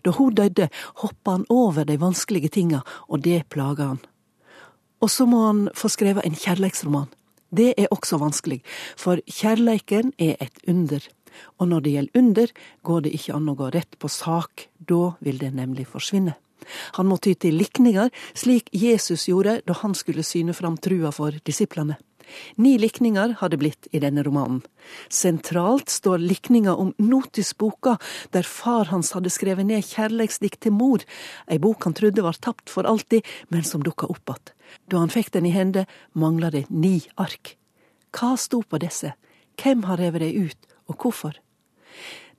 Da 0.03 0.11
hun 0.11 0.35
døde, 0.35 0.67
hoppa 1.01 1.37
han 1.37 1.45
over 1.49 1.87
de 1.87 1.97
vanskelige 1.99 2.51
tinga, 2.51 2.81
og 3.07 3.23
det 3.23 3.45
plaga 3.49 3.93
han. 3.93 4.01
Og 5.01 5.09
så 5.09 5.25
må 5.25 5.45
han 5.47 5.65
få 5.73 5.89
skrevet 5.89 6.27
en 6.27 6.37
kjærleiksroman. 6.37 7.09
Det 7.51 7.73
er 7.77 7.91
også 7.91 8.19
vanskelig, 8.21 8.61
for 8.99 9.19
kjærleiken 9.27 10.13
er 10.19 10.37
et 10.39 10.59
under. 10.67 11.01
Og 11.59 11.67
når 11.71 11.79
det 11.79 11.95
gjelder 11.95 12.19
under, 12.19 12.53
går 12.83 13.01
det 13.01 13.15
ikke 13.15 13.35
an 13.35 13.49
å 13.51 13.57
gå 13.59 13.71
rett 13.73 13.97
på 13.99 14.11
sak. 14.11 14.67
Da 14.77 15.15
vil 15.23 15.39
det 15.41 15.53
nemlig 15.55 15.87
forsvinne. 15.87 16.35
Han 16.97 17.09
må 17.09 17.17
ty 17.17 17.33
til 17.33 17.57
likninger, 17.59 18.11
slik 18.33 18.69
Jesus 18.75 19.27
gjorde 19.29 19.59
da 19.65 19.77
han 19.81 19.95
skulle 19.97 20.25
syne 20.25 20.55
fram 20.57 20.77
trua 20.77 21.11
for 21.15 21.35
disiplene. 21.45 21.97
Ni 22.55 22.77
likninger 22.77 23.35
har 23.39 23.49
det 23.49 23.57
blitt 23.57 23.87
i 23.91 23.99
denne 23.99 24.23
romanen. 24.23 24.61
Sentralt 25.09 25.89
står 25.89 26.21
likninga 26.23 26.75
om 26.75 26.93
notisboka, 26.97 27.97
der 28.31 28.47
far 28.47 28.91
hans 28.91 29.11
hadde 29.15 29.31
skrevet 29.33 29.67
ned 29.67 29.85
kjærleiksdikt 29.85 30.61
til 30.65 30.75
mor, 30.75 31.03
ei 31.51 31.59
bok 31.61 31.83
han 31.87 31.97
trodde 31.97 32.25
var 32.25 32.39
tapt 32.39 32.71
for 32.71 32.87
alltid, 32.87 33.25
men 33.49 33.63
som 33.67 33.83
dukka 33.83 34.07
opp 34.07 34.29
att. 34.29 34.53
Da 34.87 34.97
han 34.97 35.09
fikk 35.11 35.31
den 35.31 35.45
i 35.45 35.51
hende, 35.51 35.85
mangla 36.13 36.49
det 36.51 36.69
ni 36.69 37.01
ark. 37.17 37.57
Hva 38.11 38.37
sto 38.37 38.61
på 38.63 38.79
disse? 38.79 39.13
Hvem 39.59 39.83
har 39.83 39.99
revet 39.99 40.21
dei 40.21 40.33
ut, 40.47 40.57
og 40.87 40.97
hvorfor? 40.97 41.35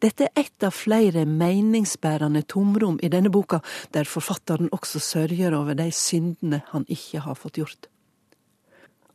Dette 0.02 0.26
er 0.26 0.40
ett 0.42 0.64
av 0.66 0.74
flere 0.74 1.22
meningsbærende 1.30 2.42
tomrom 2.50 2.98
i 3.02 3.10
denne 3.12 3.30
boka, 3.30 3.60
der 3.94 4.08
forfatteren 4.08 4.72
også 4.74 4.98
sørger 4.98 5.54
over 5.54 5.78
de 5.78 5.90
syndene 5.94 6.64
han 6.72 6.86
ikke 6.90 7.22
har 7.22 7.38
fått 7.38 7.60
gjort. 7.60 7.86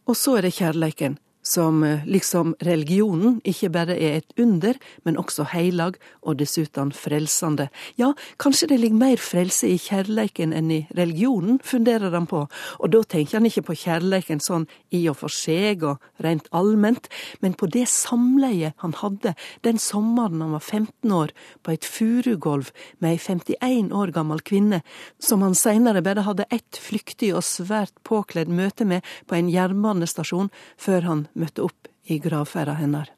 Og 0.08 0.16
så 0.16 0.38
er 0.38 0.48
det 0.48 0.56
kjærleiken, 0.56 1.18
som 1.48 1.84
eh, 1.84 2.06
liksom 2.08 2.56
religionen 2.66 3.40
ikke 3.48 3.72
bare 3.74 3.96
er 3.96 4.20
et 4.20 4.36
under, 4.42 4.78
men 5.08 5.18
også 5.20 5.48
heilag 5.54 5.98
og 6.22 6.40
dessuten 6.42 6.92
frelsende. 6.96 7.70
Ja, 8.00 8.12
kanskje 8.42 8.72
det 8.72 8.80
ligger 8.82 9.00
mer 9.00 9.22
frelse 9.22 9.70
i 9.72 9.80
kjærleiken 9.82 10.54
enn 10.56 10.72
i 10.74 10.82
religionen, 10.98 11.62
funderer 11.64 12.14
han 12.14 12.28
på, 12.30 12.44
og 12.80 12.94
da 12.94 13.04
tenker 13.04 13.40
han 13.40 13.48
ikke 13.50 13.66
på 13.70 13.78
kjærleiken 13.86 14.44
sånn 14.44 14.68
i 14.92 15.06
og 15.10 15.20
for 15.22 15.34
seg 15.34 15.86
og 15.88 16.04
rent 16.24 16.50
allment, 16.56 17.08
men 17.44 17.56
på 17.58 17.70
det 17.72 17.88
samleiet 17.92 18.76
han 18.84 18.96
hadde 19.00 19.34
den 19.66 19.80
sommeren 19.82 20.44
han 20.44 20.56
var 20.58 20.66
15 20.66 21.16
år, 21.16 21.34
på 21.64 21.74
et 21.74 21.88
furugolv 21.88 22.72
med 23.04 23.16
ei 23.16 23.22
51 23.22 23.94
år 23.96 24.12
gammel 24.16 24.44
kvinne, 24.46 24.82
som 25.20 25.44
han 25.46 25.56
seinere 25.58 26.04
bare 26.06 26.26
hadde 26.28 26.48
ett 26.54 26.80
flyktig 26.82 27.34
og 27.36 27.46
svært 27.46 27.96
påkledd 28.08 28.52
møte 28.52 28.88
med 28.88 29.06
på 29.28 29.38
en 29.38 29.52
jernbanestasjon 29.52 30.52
før 30.82 31.08
han 31.08 31.26
møtte 31.38 31.64
opp 31.68 31.88
i 32.12 32.20
gravferda 32.24 32.76
hennes. 32.80 33.14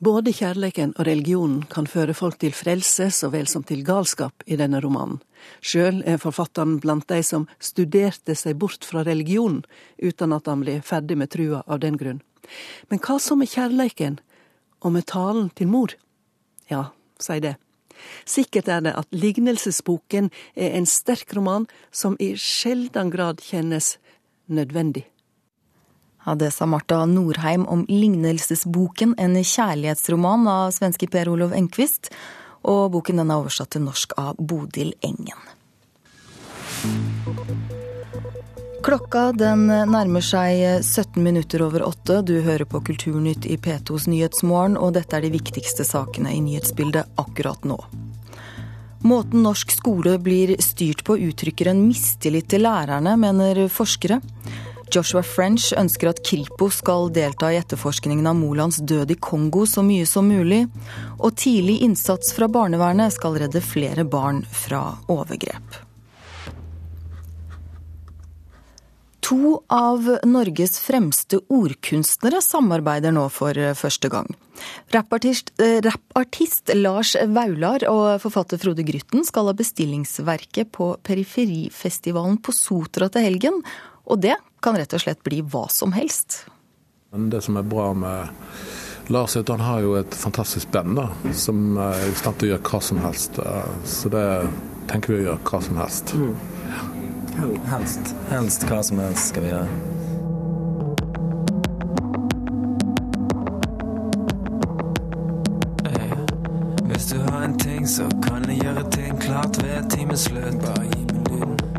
Både 0.00 0.32
kjærleiken 0.32 0.94
og 0.96 1.04
religionen 1.04 1.66
kan 1.68 1.84
føre 1.84 2.14
folk 2.16 2.38
til 2.40 2.54
frelse 2.56 3.10
så 3.12 3.28
vel 3.34 3.44
som 3.52 3.66
til 3.68 3.82
galskap 3.84 4.46
i 4.48 4.56
denne 4.56 4.80
romanen. 4.80 5.18
Sjøl 5.60 6.00
er 6.08 6.16
forfatteren 6.22 6.78
blant 6.80 7.04
de 7.12 7.18
som 7.26 7.44
studerte 7.60 8.32
seg 8.32 8.56
bort 8.62 8.86
fra 8.88 9.04
religionen, 9.04 9.60
uten 10.00 10.32
at 10.32 10.48
han 10.48 10.64
ble 10.64 10.78
ferdig 10.80 11.18
med 11.20 11.32
trua 11.34 11.60
av 11.66 11.82
den 11.84 12.00
grunn. 12.00 12.22
Men 12.88 13.04
hva 13.04 13.18
så 13.20 13.36
med 13.36 13.52
kjærleiken, 13.52 14.16
og 14.80 14.96
med 14.96 15.04
talen 15.12 15.50
til 15.52 15.68
mor? 15.68 15.92
Ja, 16.72 16.86
si 17.20 17.36
det. 17.44 17.58
Sikkert 18.24 18.72
er 18.72 18.80
det 18.80 18.96
at 18.96 19.12
Lignelsesboken 19.12 20.30
er 20.56 20.78
en 20.78 20.88
sterk 20.88 21.34
roman 21.36 21.68
som 21.92 22.16
i 22.16 22.32
sjeldan 22.40 23.12
grad 23.12 23.44
kjennes 23.44 23.98
nødvendig. 24.48 25.04
Ja, 26.26 26.34
Det 26.34 26.50
sa 26.50 26.66
Marta 26.66 27.06
Norheim 27.06 27.66
om 27.66 27.86
Lignelsesboken, 27.88 29.14
en 29.18 29.34
kjærlighetsroman 29.34 30.48
av 30.48 30.70
svenske 30.70 31.08
Per 31.08 31.28
Olov 31.28 31.54
Enquist. 31.56 32.10
Og 32.62 32.90
boken 32.92 33.16
den 33.16 33.30
er 33.30 33.40
oversatt 33.40 33.70
til 33.72 33.86
norsk 33.86 34.12
av 34.20 34.36
Bodil 34.36 34.92
Engen. 35.00 35.40
Klokka 38.84 39.30
den 39.36 39.66
nærmer 39.68 40.24
seg 40.24 40.82
17 40.84 41.22
minutter 41.24 41.64
over 41.64 41.86
åtte. 41.88 42.20
Du 42.24 42.40
hører 42.44 42.64
på 42.68 42.80
Kulturnytt 42.84 43.44
i 43.48 43.56
P2s 43.56 44.08
Nyhetsmorgen, 44.08 44.76
og 44.76 44.94
dette 44.96 45.16
er 45.16 45.24
de 45.24 45.32
viktigste 45.32 45.84
sakene 45.88 46.32
i 46.36 46.40
nyhetsbildet 46.44 47.20
akkurat 47.20 47.64
nå. 47.64 47.80
Måten 49.00 49.40
norsk 49.44 49.72
skole 49.72 50.18
blir 50.20 50.58
styrt 50.60 51.04
på 51.04 51.16
uttrykker 51.16 51.70
en 51.72 51.86
mistillit 51.86 52.50
til 52.52 52.66
lærerne, 52.66 53.16
mener 53.20 53.62
forskere. 53.72 54.20
Joshua 54.90 55.22
French 55.22 55.70
ønsker 55.78 56.10
at 56.10 56.22
Kripos 56.26 56.80
skal 56.80 57.10
delta 57.14 57.52
i 57.52 57.58
etterforskningen 57.60 58.26
av 58.26 58.38
Molands 58.38 58.80
død 58.82 59.14
i 59.14 59.18
Kongo 59.22 59.66
så 59.68 59.84
mye 59.86 60.06
som 60.08 60.26
mulig. 60.30 60.64
Og 61.20 61.36
tidlig 61.38 61.80
innsats 61.86 62.34
fra 62.36 62.50
barnevernet 62.50 63.14
skal 63.14 63.38
redde 63.40 63.62
flere 63.64 64.04
barn 64.08 64.42
fra 64.50 64.82
overgrep. 65.10 65.80
To 69.30 69.60
av 69.70 70.08
Norges 70.26 70.80
fremste 70.82 71.38
ordkunstnere 71.54 72.40
samarbeider 72.42 73.14
nå 73.14 73.28
for 73.30 73.54
første 73.78 74.10
gang. 74.10 74.26
Rappartist, 74.90 75.52
eh, 75.62 75.78
rappartist 75.86 76.72
Lars 76.74 77.14
Vaular 77.14 77.86
og 77.88 78.20
forfatter 78.24 78.58
Frode 78.58 78.82
Grytten 78.84 79.24
skal 79.24 79.46
ha 79.46 79.54
bestillingsverket 79.56 80.72
på 80.74 80.96
Periferifestivalen 81.06 82.42
på 82.42 82.52
Sotra 82.52 83.08
til 83.08 83.22
helgen, 83.22 83.62
og 84.10 84.20
det 84.20 84.34
kan 84.62 84.76
rett 84.76 84.92
og 84.96 85.02
slett 85.02 85.22
bli 85.26 85.40
hva 85.42 85.66
som 85.72 85.92
helst. 85.96 86.44
Men 87.12 87.30
det 87.32 87.42
som 87.42 87.56
er 87.56 87.66
bra 87.66 87.90
med 87.94 88.28
Lars, 89.10 89.36
er 89.36 89.40
at 89.42 89.48
han 89.50 89.60
har 89.60 89.80
jo 89.82 89.96
et 89.98 90.14
fantastisk 90.14 90.70
band 90.70 90.94
da, 90.94 91.08
som 91.34 91.78
er 91.82 92.04
i 92.06 92.14
stand 92.14 92.38
til 92.38 92.46
å 92.46 92.52
gjøre 92.52 92.66
hva 92.68 92.80
som 92.86 93.00
helst. 93.02 93.40
Så 93.90 94.12
det 94.12 94.26
tenker 94.90 95.14
vi 95.14 95.22
å 95.22 95.24
gjøre 95.24 95.40
hva 95.50 95.62
som 95.66 95.80
helst. 95.80 96.14
Mm. 96.14 96.36
Helst. 97.70 98.14
Helst 98.30 98.68
hva 98.68 98.82
som 98.86 99.02
helst 99.02 99.32
skal 99.32 99.46
vi 99.46 99.50
gjøre. 99.50 99.68
Hvis 106.90 107.10
du 107.10 107.18
har 107.26 107.42
en 107.48 107.58
ting, 107.58 107.86
så 107.88 108.06
kan 108.22 108.46
jeg 108.46 108.62
gjøre 108.62 108.86
ting 108.94 109.18
klart 109.26 109.62
ved 109.64 109.90
timens 109.90 110.28
slutt. 110.28 110.62
Bare. 110.62 110.99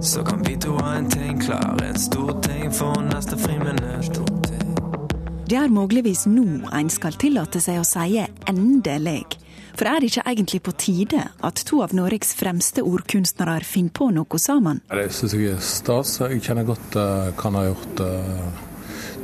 Så 0.03 0.23
kan 0.23 0.43
vi 0.43 0.57
to 0.57 0.71
ha 0.71 0.93
en 0.93 1.09
ting 1.09 1.39
klar, 1.39 1.83
en 1.83 1.99
stor 1.99 2.41
ting 2.41 2.71
for 2.73 3.01
neste 3.05 3.37
friminutt. 3.37 4.17
Det 5.45 5.57
er 5.59 5.67
muligvis 5.69 6.23
nå 6.25 6.71
en 6.73 6.87
skal 6.89 7.13
tillate 7.21 7.59
seg 7.61 7.77
å 7.77 7.85
si 7.85 8.17
'endelig'. 8.17 9.37
For 9.77 9.85
er 9.85 9.99
det 9.99 10.09
ikke 10.09 10.23
egentlig 10.25 10.61
på 10.65 10.71
tide 10.73 11.21
at 11.43 11.61
to 11.69 11.83
av 11.85 11.93
Norges 11.93 12.33
fremste 12.33 12.81
ordkunstnere 12.81 13.61
finner 13.61 13.93
på 13.93 14.07
noe 14.09 14.39
sammen? 14.41 14.81
Det 14.89 15.11
syns 15.13 15.35
jeg 15.37 15.53
er 15.53 15.59
stas. 15.61 16.17
Jeg 16.19 16.41
kjenner 16.41 16.65
godt 16.65 16.97
uh, 16.97 17.29
hva 17.37 17.43
han 17.43 17.59
har 17.59 17.67
gjort 17.69 18.01
uh, 18.01 18.49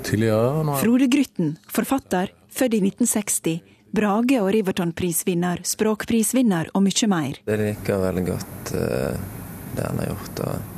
tidligere. 0.03 0.61
Nå. 0.63 0.77
Frode 0.77 1.07
Grytten, 1.09 1.57
forfatter, 1.73 2.29
født 2.53 2.77
i 2.77 2.83
1960. 2.85 3.57
Brage- 3.97 4.43
og 4.43 4.53
Riverton-prisvinner, 4.53 5.65
språkprisvinner 5.65 6.69
og 6.75 6.85
mye 6.85 7.09
mer. 7.09 7.41
Jeg 7.47 7.63
liker 7.63 8.05
veldig 8.05 8.25
godt 8.29 8.73
uh 8.77 9.36
det 9.77 9.85
han 9.87 10.01
har 10.01 10.11
gjort. 10.11 10.43
og 10.47 10.73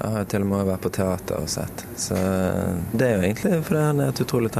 jeg 0.00 0.12
har 0.14 0.28
til 0.32 0.44
og 0.46 0.48
med 0.48 0.64
vært 0.64 0.80
på 0.80 0.90
teater 0.96 1.42
og 1.42 1.48
sett. 1.52 1.82
Så 2.00 2.16
det 2.96 3.04
er 3.04 3.18
jo 3.18 3.24
egentlig 3.26 3.58
fordi 3.66 3.82
han 3.84 3.98
er 4.00 4.12
et 4.14 4.22
utrolig 4.24 4.52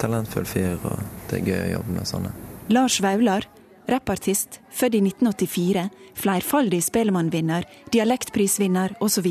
talentfull 0.00 0.46
fyr, 0.48 0.78
og 0.80 1.02
det 1.28 1.42
er 1.42 1.50
gøy 1.50 1.58
å 1.66 1.72
jobbe 1.74 1.96
med 1.98 2.08
sånne. 2.08 2.30
Lars 2.72 2.96
Vaular, 3.04 3.44
rappartist, 3.92 4.62
født 4.72 4.96
i 4.96 5.02
1984, 5.04 5.84
flerfaldig 6.16 6.80
Spellemannvinner, 6.86 7.66
dialektprisvinner 7.92 8.96
osv. 9.04 9.28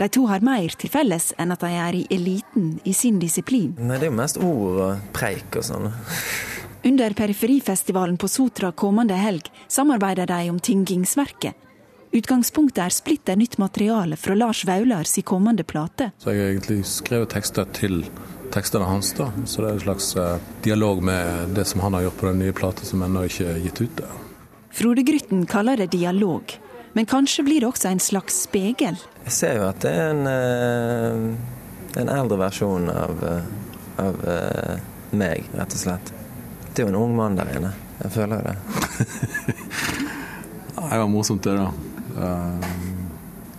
De 0.00 0.08
to 0.08 0.26
har 0.30 0.44
mer 0.46 0.76
til 0.78 0.92
felles 0.92 1.32
enn 1.40 1.50
at 1.52 1.64
de 1.66 1.72
er 1.74 1.98
i 1.98 2.04
eliten 2.14 2.76
i 2.86 2.94
sin 2.94 3.18
disiplin. 3.18 3.74
Nei, 3.80 3.98
Det 3.98 4.06
er 4.06 4.12
jo 4.12 4.20
mest 4.20 4.38
ord 4.38 4.78
og 4.86 5.10
preik 5.16 5.58
og 5.58 5.66
sånn. 5.66 5.90
Under 6.86 7.12
Periferifestivalen 7.12 8.16
på 8.16 8.30
Sotra 8.30 8.70
kommende 8.72 9.18
helg 9.18 9.50
samarbeider 9.68 10.30
de 10.30 10.46
om 10.48 10.62
Tingingsverket, 10.62 11.58
Utgangspunktet 12.12 12.82
er 12.82 12.90
splitter 12.90 13.36
nytt 13.38 13.54
materiale 13.62 14.16
fra 14.18 14.34
Lars 14.34 14.64
Vaular 14.66 15.06
si 15.06 15.22
kommende 15.22 15.62
plate. 15.62 16.10
Så 16.18 16.32
Jeg 16.32 16.40
har 16.40 16.48
egentlig 16.50 16.84
skrevet 16.90 17.30
tekster 17.30 17.68
til 17.70 18.02
tekstene 18.50 18.84
hans, 18.84 19.12
da. 19.14 19.28
så 19.46 19.62
det 19.62 19.68
er 19.68 19.76
en 19.76 19.84
slags 19.84 20.08
uh, 20.18 20.40
dialog 20.64 21.04
med 21.06 21.54
det 21.54 21.64
som 21.70 21.84
han 21.84 21.94
har 21.94 22.08
gjort 22.08 22.16
på 22.18 22.26
den 22.26 22.40
nye 22.42 22.52
plata 22.52 22.82
som 22.84 23.04
ennå 23.06 23.22
ikke 23.28 23.46
er 23.46 23.60
gitt 23.62 23.78
ut. 23.80 24.02
Frode 24.74 25.04
Grytten 25.06 25.44
kaller 25.46 25.78
det 25.78 25.92
dialog, 25.94 26.50
men 26.98 27.06
kanskje 27.06 27.44
blir 27.46 27.62
det 27.62 27.68
også 27.68 27.92
en 27.92 28.02
slags 28.02 28.40
spegel? 28.42 28.98
Jeg 29.28 29.36
ser 29.36 29.60
jo 29.60 29.68
at 29.68 29.78
det 29.84 29.92
er 29.94 30.10
en, 30.10 30.26
uh, 30.26 32.00
en 32.02 32.10
eldre 32.10 32.40
versjon 32.42 32.90
av, 32.90 33.22
uh, 33.22 34.02
av 34.02 34.18
meg, 35.14 35.46
rett 35.54 35.78
og 35.78 35.84
slett. 35.84 36.10
Det 36.74 36.82
er 36.82 36.88
jo 36.88 36.94
en 36.96 36.98
ung 37.04 37.14
mann 37.14 37.38
der 37.38 37.54
inne. 37.54 37.70
Jeg 38.02 38.16
føler 38.18 38.42
det. 38.50 38.58
det 40.74 40.98
var 41.04 41.08
morsomt, 41.12 41.46
det, 41.46 41.54
da. 41.54 41.70
Uh, 42.16 42.60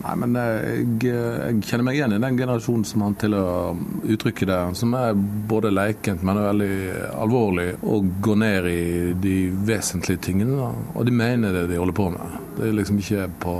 nei, 0.02 0.14
men 0.18 0.36
jeg, 0.38 0.86
jeg, 1.06 1.58
kjenner 1.68 1.86
meg 1.86 1.98
igjen 1.98 2.14
i 2.16 2.20
den 2.22 2.38
generasjonen 2.38 2.84
som 2.88 3.04
han 3.06 3.16
til 3.20 3.36
å 3.38 3.44
uttrykke 4.02 4.48
det, 4.50 4.58
som 4.78 4.96
er 4.98 5.16
både 5.50 5.72
leikent, 5.72 6.24
men 6.26 6.40
er 6.40 6.48
veldig 6.50 6.76
alvorlig, 7.22 7.68
og 7.86 8.10
går 8.24 8.40
ned 8.42 8.68
i 8.72 8.82
de 9.22 9.36
vesentlige 9.68 10.24
tingene. 10.28 10.58
Da. 10.58 10.70
Og 10.96 11.08
de 11.08 11.14
mener 11.22 11.54
det 11.56 11.66
de 11.70 11.80
holder 11.80 11.98
på 12.00 12.08
med. 12.14 12.38
Det 12.58 12.68
er 12.68 12.76
liksom 12.80 13.00
ikke 13.02 13.28
på 13.46 13.56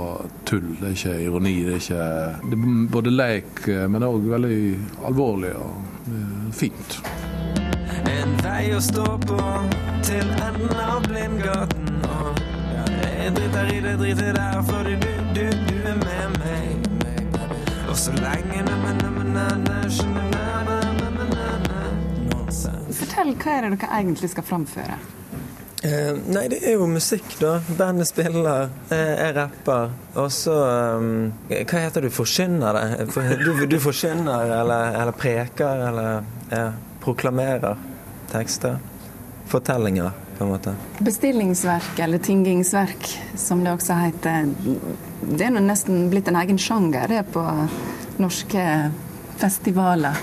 tull, 0.49 0.67
det 0.81 0.89
er 0.91 0.97
ikke 0.97 1.15
ironi. 1.27 1.55
Det 1.67 1.77
er 1.77 1.85
ikke 1.85 2.09
det 2.51 2.59
er 2.59 2.89
både 2.97 3.15
leik, 3.15 3.63
men 3.95 4.09
òg 4.09 4.27
veldig 4.35 4.59
alvorlig 5.09 5.55
og 5.57 6.09
uh, 6.11 6.51
fint. 6.53 6.99
En 8.09 8.35
vei 8.43 8.67
å 8.75 8.83
stå 8.83 9.05
på 9.27 9.39
til 10.03 10.35
enden 10.43 10.83
av 10.83 11.07
Blindgaten. 11.07 11.82
Jeg 13.23 13.35
driter 13.37 13.69
i 13.71 13.79
det, 13.79 13.97
driter 13.99 14.33
der, 14.35 14.61
fordi 14.67 14.95
du, 14.99 15.11
du, 15.35 15.43
du 15.69 15.75
er 15.87 15.99
med 16.03 16.39
meg. 16.41 16.89
Og 17.87 17.97
så 17.97 18.11
lenge 18.19 18.63
Fortell, 22.93 23.33
hva 23.39 23.51
er 23.57 23.65
det 23.65 23.77
dere 23.77 23.99
egentlig 23.99 24.29
skal 24.31 24.45
framføre? 24.47 24.95
Eh, 25.83 26.15
nei, 26.31 26.43
det 26.51 26.61
er 26.63 26.77
jo 26.77 26.87
musikk, 26.87 27.25
da. 27.39 27.57
Bandet 27.77 28.09
spiller, 28.09 28.69
eh, 28.89 29.13
jeg 29.19 29.35
rapper. 29.37 29.93
Og 30.19 30.29
så 30.31 30.55
um, 30.97 31.31
Hva 31.49 31.83
heter 31.83 32.05
du? 32.05 32.09
Forkynner 32.13 32.79
det? 32.79 33.07
Du, 33.43 33.65
du 33.67 33.77
forkynner 33.83 34.53
eller, 34.59 34.97
eller 35.01 35.15
preker 35.15 35.87
eller 35.89 36.27
ja, 36.51 36.69
proklamerer 37.03 37.79
tekster. 38.31 38.79
Fortellinger, 39.51 40.11
på 40.37 40.45
en 40.45 40.53
måte. 40.53 40.75
Bestillingsverk, 40.99 41.99
eller 42.05 42.21
tingingsverk, 42.23 43.09
som 43.35 43.63
det 43.63 43.73
også 43.73 43.97
heter. 44.01 44.49
Det 45.23 45.45
er 45.45 45.53
nå 45.53 45.63
nesten 45.63 46.07
blitt 46.11 46.29
en 46.31 46.39
egen 46.41 46.59
sjanger 46.61 47.11
det 47.11 47.23
på 47.33 47.43
norske 48.21 48.65
festivaler. 49.41 50.17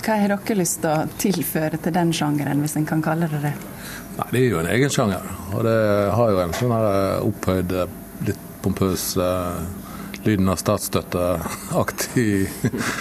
Hva 0.00 0.16
har 0.16 0.32
dere 0.32 0.56
lyst 0.56 0.80
til 0.82 0.90
å 0.90 1.08
tilføre 1.20 1.78
til 1.82 1.94
den 1.94 2.12
sjangeren, 2.16 2.62
hvis 2.64 2.76
en 2.80 2.88
kan 2.88 3.02
kalle 3.04 3.28
det 3.30 3.42
det? 3.44 3.52
Nei, 4.16 4.28
Det 4.32 4.40
er 4.40 4.48
jo 4.48 4.60
en 4.62 4.70
egen 4.72 4.90
sjanger. 4.92 5.26
Og 5.54 5.64
det 5.66 5.78
har 6.16 6.32
jo 6.32 6.40
en 6.44 6.56
sånn 6.56 6.76
eh, 6.76 7.28
opphøyd, 7.28 7.74
eh, 7.76 7.92
litt 8.28 8.46
pompøs 8.60 9.04
uh, 9.16 9.56
lyden 10.26 10.50
av 10.52 10.58
statsstøtteaktig 10.60 12.32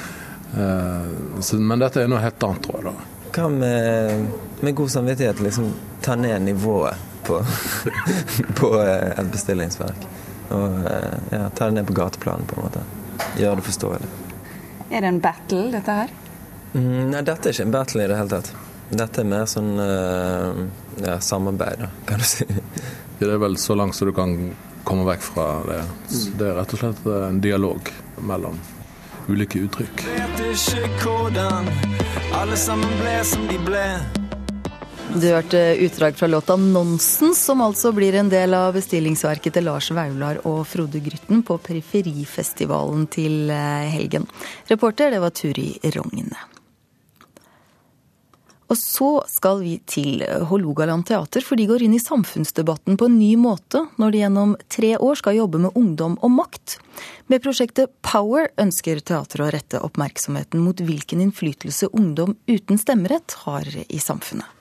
uh, 0.55 1.57
Men 1.59 1.81
dette 1.83 2.05
er 2.05 2.07
noe 2.11 2.21
helt 2.23 2.45
annet, 2.47 2.63
tror 2.63 2.79
jeg. 2.79 2.93
da. 2.93 3.08
Hva 3.39 3.49
med, 3.49 4.27
med 4.59 4.75
god 4.75 4.89
samvittighet 4.91 5.39
liksom 5.39 5.73
ta 6.01 6.15
ned 6.15 6.41
nivået 6.41 6.95
på, 7.23 7.37
på 8.59 8.71
et 8.83 9.31
bestillingsverk? 9.31 10.07
Og 10.49 10.89
ja, 11.31 11.45
ta 11.49 11.69
det 11.69 11.71
ned 11.77 11.87
på 11.87 11.93
gateplanen, 11.93 12.43
på 12.49 12.57
en 12.57 12.65
måte. 12.65 12.81
Gjøre 13.39 13.61
det 13.61 13.65
forståelig. 13.69 14.09
Er 14.89 15.05
det 15.05 15.11
en 15.13 15.21
battle, 15.23 15.69
dette 15.71 15.95
her? 16.01 16.11
Mm, 16.73 17.13
nei, 17.13 17.21
dette 17.21 17.47
er 17.47 17.55
ikke 17.55 17.67
en 17.69 17.77
battle 17.77 18.03
i 18.03 18.09
det 18.11 18.17
hele 18.19 18.33
tatt. 18.33 18.51
Dette 18.89 19.23
er 19.23 19.31
mer 19.31 19.47
sånn 19.47 19.71
uh, 19.79 20.59
ja, 20.99 21.15
samarbeid, 21.23 21.87
kan 22.09 22.19
du 22.19 22.27
si. 22.27 22.49
Det 23.21 23.29
er 23.29 23.39
vel 23.39 23.55
så 23.61 23.77
langt 23.79 23.95
som 23.95 24.11
du 24.11 24.15
kan 24.17 24.35
komme 24.83 25.07
vekk 25.13 25.23
fra 25.29 25.47
det. 25.69 25.79
Det 26.35 26.51
er 26.51 26.59
rett 26.59 26.75
og 26.75 26.83
slett 26.83 27.07
en 27.21 27.39
dialog 27.39 27.93
mellom 28.19 28.59
ulike 29.29 29.63
uttrykk. 29.63 30.07
Vet 30.09 30.45
ikke 30.49 30.89
hvordan 31.05 31.69
alle 32.33 32.57
sammen 32.57 32.91
ble 33.01 33.15
som 33.27 33.47
de 33.49 33.59
ble. 33.67 33.85
Du 35.09 35.25
hørte 35.25 35.57
utdrag 35.81 36.15
fra 36.15 36.27
låta 36.27 36.53
'Nonsens', 36.57 37.41
som 37.45 37.61
altså 37.61 37.91
blir 37.91 38.13
en 38.15 38.29
del 38.29 38.53
av 38.53 38.73
bestillingsverket 38.73 39.53
til 39.53 39.65
Lars 39.65 39.89
Vaular 39.91 40.37
og 40.45 40.67
Frode 40.67 41.01
Grytten 41.01 41.41
på 41.43 41.57
Periferifestivalen 41.57 43.07
til 43.07 43.49
eh, 43.49 43.89
helgen. 43.89 44.27
Reporter, 44.69 45.09
det 45.11 45.19
var 45.19 45.33
Turi 45.33 45.79
Rogne. 45.95 46.58
Og 48.69 48.77
så 48.77 49.07
skal 49.25 49.63
vi 49.63 49.77
til 49.89 50.21
Hålogaland 50.49 51.07
teater, 51.09 51.41
for 51.41 51.57
de 51.57 51.65
går 51.69 51.87
inn 51.87 51.95
i 51.97 52.01
samfunnsdebatten 52.01 52.99
på 53.01 53.07
en 53.09 53.17
ny 53.17 53.31
måte 53.41 53.81
når 53.97 54.13
de 54.13 54.21
gjennom 54.21 54.53
tre 54.69 54.91
år 55.01 55.17
skal 55.17 55.39
jobbe 55.39 55.63
med 55.63 55.79
ungdom 55.79 56.19
og 56.21 56.35
makt. 56.35 56.77
Med 57.33 57.41
prosjektet 57.41 57.95
Power 58.05 58.51
ønsker 58.61 59.01
teatret 59.01 59.47
å 59.47 59.49
rette 59.57 59.81
oppmerksomheten 59.89 60.61
mot 60.61 60.85
hvilken 60.85 61.25
innflytelse 61.25 61.89
ungdom 61.97 62.37
uten 62.45 62.77
stemmerett 62.77 63.39
har 63.47 63.65
i 63.87 64.01
samfunnet. 64.03 64.58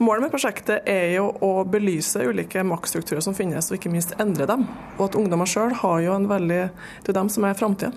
Målet 0.00 0.22
med 0.22 0.30
prosjektet 0.32 0.86
er 0.88 1.10
jo 1.12 1.26
å 1.44 1.48
belyse 1.68 2.22
ulike 2.24 2.62
maktstrukturer 2.64 3.20
som 3.20 3.34
finnes, 3.36 3.66
og 3.68 3.76
ikke 3.76 3.90
minst 3.92 4.14
endre 4.22 4.46
dem. 4.48 4.62
Og 4.96 5.10
at 5.10 5.18
ungdommer 5.20 5.50
sjøl 5.50 5.74
har 5.76 5.98
jo 6.00 6.14
en 6.14 6.24
veldig 6.30 6.60
Det 7.04 7.12
er 7.12 7.18
dem 7.18 7.28
som 7.28 7.44
er 7.44 7.58
framtida. 7.58 7.92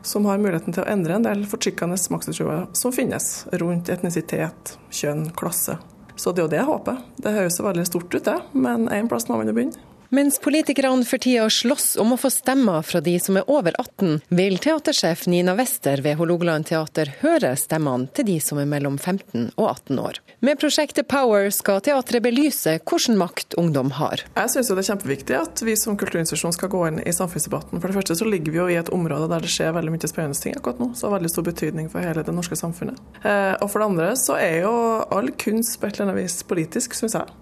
Som 0.00 0.24
har 0.30 0.40
muligheten 0.40 0.72
til 0.72 0.80
å 0.80 0.88
endre 0.88 1.18
en 1.18 1.28
del 1.28 1.44
fortrykkende 1.44 2.00
maktstrukturer 2.14 2.70
som 2.72 2.96
finnes 2.96 3.44
rundt 3.60 3.92
etnisitet, 3.92 4.78
kjønn, 4.88 5.28
klasse. 5.36 5.76
Så 6.16 6.32
det 6.32 6.40
er 6.40 6.48
jo 6.48 6.52
det 6.56 6.62
jeg 6.62 6.70
håper. 6.72 7.04
Det 7.20 7.36
høres 7.36 7.60
veldig 7.60 7.88
stort 7.90 8.16
ut, 8.16 8.24
det, 8.24 8.38
men 8.56 8.88
én 8.88 9.12
plass 9.12 9.28
må 9.28 9.36
man 9.36 9.52
jo 9.52 9.58
begynne. 9.60 9.91
Mens 10.14 10.38
politikerne 10.40 11.04
for 11.08 11.16
tida 11.18 11.46
slåss 11.50 11.94
om 11.96 12.10
å 12.12 12.16
få 12.20 12.28
stemmer 12.28 12.82
fra 12.84 13.00
de 13.00 13.14
som 13.16 13.38
er 13.40 13.46
over 13.48 13.72
18, 13.80 14.18
vil 14.28 14.58
teatersjef 14.60 15.22
Nina 15.32 15.54
Wester 15.56 16.02
ved 16.04 16.18
Hålogaland 16.18 16.66
teater 16.68 17.14
høre 17.22 17.54
stemmene 17.56 18.10
til 18.12 18.26
de 18.28 18.34
som 18.44 18.60
er 18.60 18.68
mellom 18.68 18.98
15 18.98 19.54
og 19.54 19.62
18 19.70 20.02
år. 20.02 20.18
Med 20.44 20.60
prosjektet 20.60 21.08
Power 21.08 21.48
skal 21.56 21.80
teatret 21.86 22.26
belyse 22.26 22.74
hvilken 22.82 23.16
makt 23.16 23.56
ungdom 23.56 23.94
har. 23.96 24.20
Jeg 24.36 24.52
syns 24.52 24.68
det 24.68 24.82
er 24.82 24.88
kjempeviktig 24.90 25.38
at 25.38 25.64
vi 25.64 25.78
som 25.80 25.96
kulturinstitusjon 25.96 26.58
skal 26.58 26.68
gå 26.74 26.82
inn 26.90 27.00
i 27.00 27.16
samfunnsdebatten. 27.16 27.80
For 27.80 27.88
det 27.88 27.96
første 27.96 28.18
så 28.20 28.28
ligger 28.28 28.52
vi 28.52 28.60
jo 28.60 28.68
i 28.68 28.76
et 28.82 28.92
område 28.92 29.30
der 29.32 29.46
det 29.46 29.54
skjer 29.54 29.72
veldig 29.78 29.94
mye 29.96 30.12
spennende 30.12 30.36
ting 30.36 30.58
akkurat 30.60 30.82
nå, 30.82 30.90
som 30.92 31.08
har 31.08 31.22
veldig 31.22 31.32
stor 31.32 31.48
betydning 31.48 31.88
for 31.88 32.04
hele 32.04 32.26
det 32.28 32.36
norske 32.36 32.60
samfunnet. 32.60 33.00
Eh, 33.24 33.54
og 33.56 33.64
for 33.72 33.80
det 33.80 33.88
andre 33.88 34.12
så 34.20 34.36
er 34.36 34.66
jo 34.66 34.76
all 35.08 35.32
kunst 35.40 35.80
på 35.80 35.88
et 35.88 35.96
eller 35.96 36.10
annet 36.10 36.26
vis 36.26 36.42
politisk, 36.52 37.00
syns 37.00 37.16
jeg. 37.16 37.32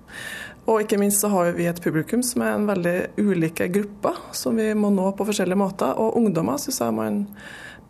Og 0.70 0.84
ikke 0.84 1.00
minst 1.00 1.24
så 1.24 1.28
har 1.32 1.50
vi 1.56 1.66
et 1.66 1.80
publikum 1.82 2.22
som 2.22 2.44
er 2.46 2.54
en 2.54 2.68
veldig 2.68 2.96
ulike 3.18 3.66
grupper, 3.74 4.20
som 4.36 4.58
vi 4.60 4.68
må 4.78 4.92
nå 4.94 5.08
på 5.18 5.26
forskjellige 5.26 5.58
måter. 5.58 5.98
Og 5.98 6.14
ungdommer 6.20 6.60
syns 6.62 6.78
jeg 6.84 6.94
man 6.94 7.24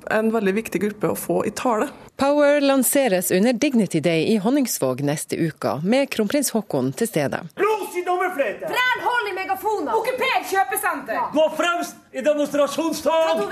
en 0.09 0.31
veldig 0.33 0.55
viktig 0.57 0.81
gruppe 0.81 1.11
å 1.13 1.19
få 1.19 1.43
i 1.45 1.53
tale. 1.53 1.91
Power 2.21 2.61
lanseres 2.65 3.31
under 3.37 3.53
Dignity 3.53 4.01
Day 4.01 4.31
i 4.33 4.39
Honningsvåg 4.41 5.05
neste 5.05 5.37
uke, 5.37 5.77
med 5.85 6.09
kronprins 6.13 6.55
Haakon 6.57 6.93
til 6.97 7.11
stede. 7.11 7.43
Blås 7.61 8.01
i 8.01 8.05
dommerfløyte! 8.07 8.73
Hold 9.21 9.35
megafoner! 9.37 9.93
Okkuper 9.99 10.45
kjøpesenter! 10.49 11.19
Gå 11.35 11.43
fremst 11.57 11.97
i 12.17 12.23
demonstrasjonstog! 12.25 13.43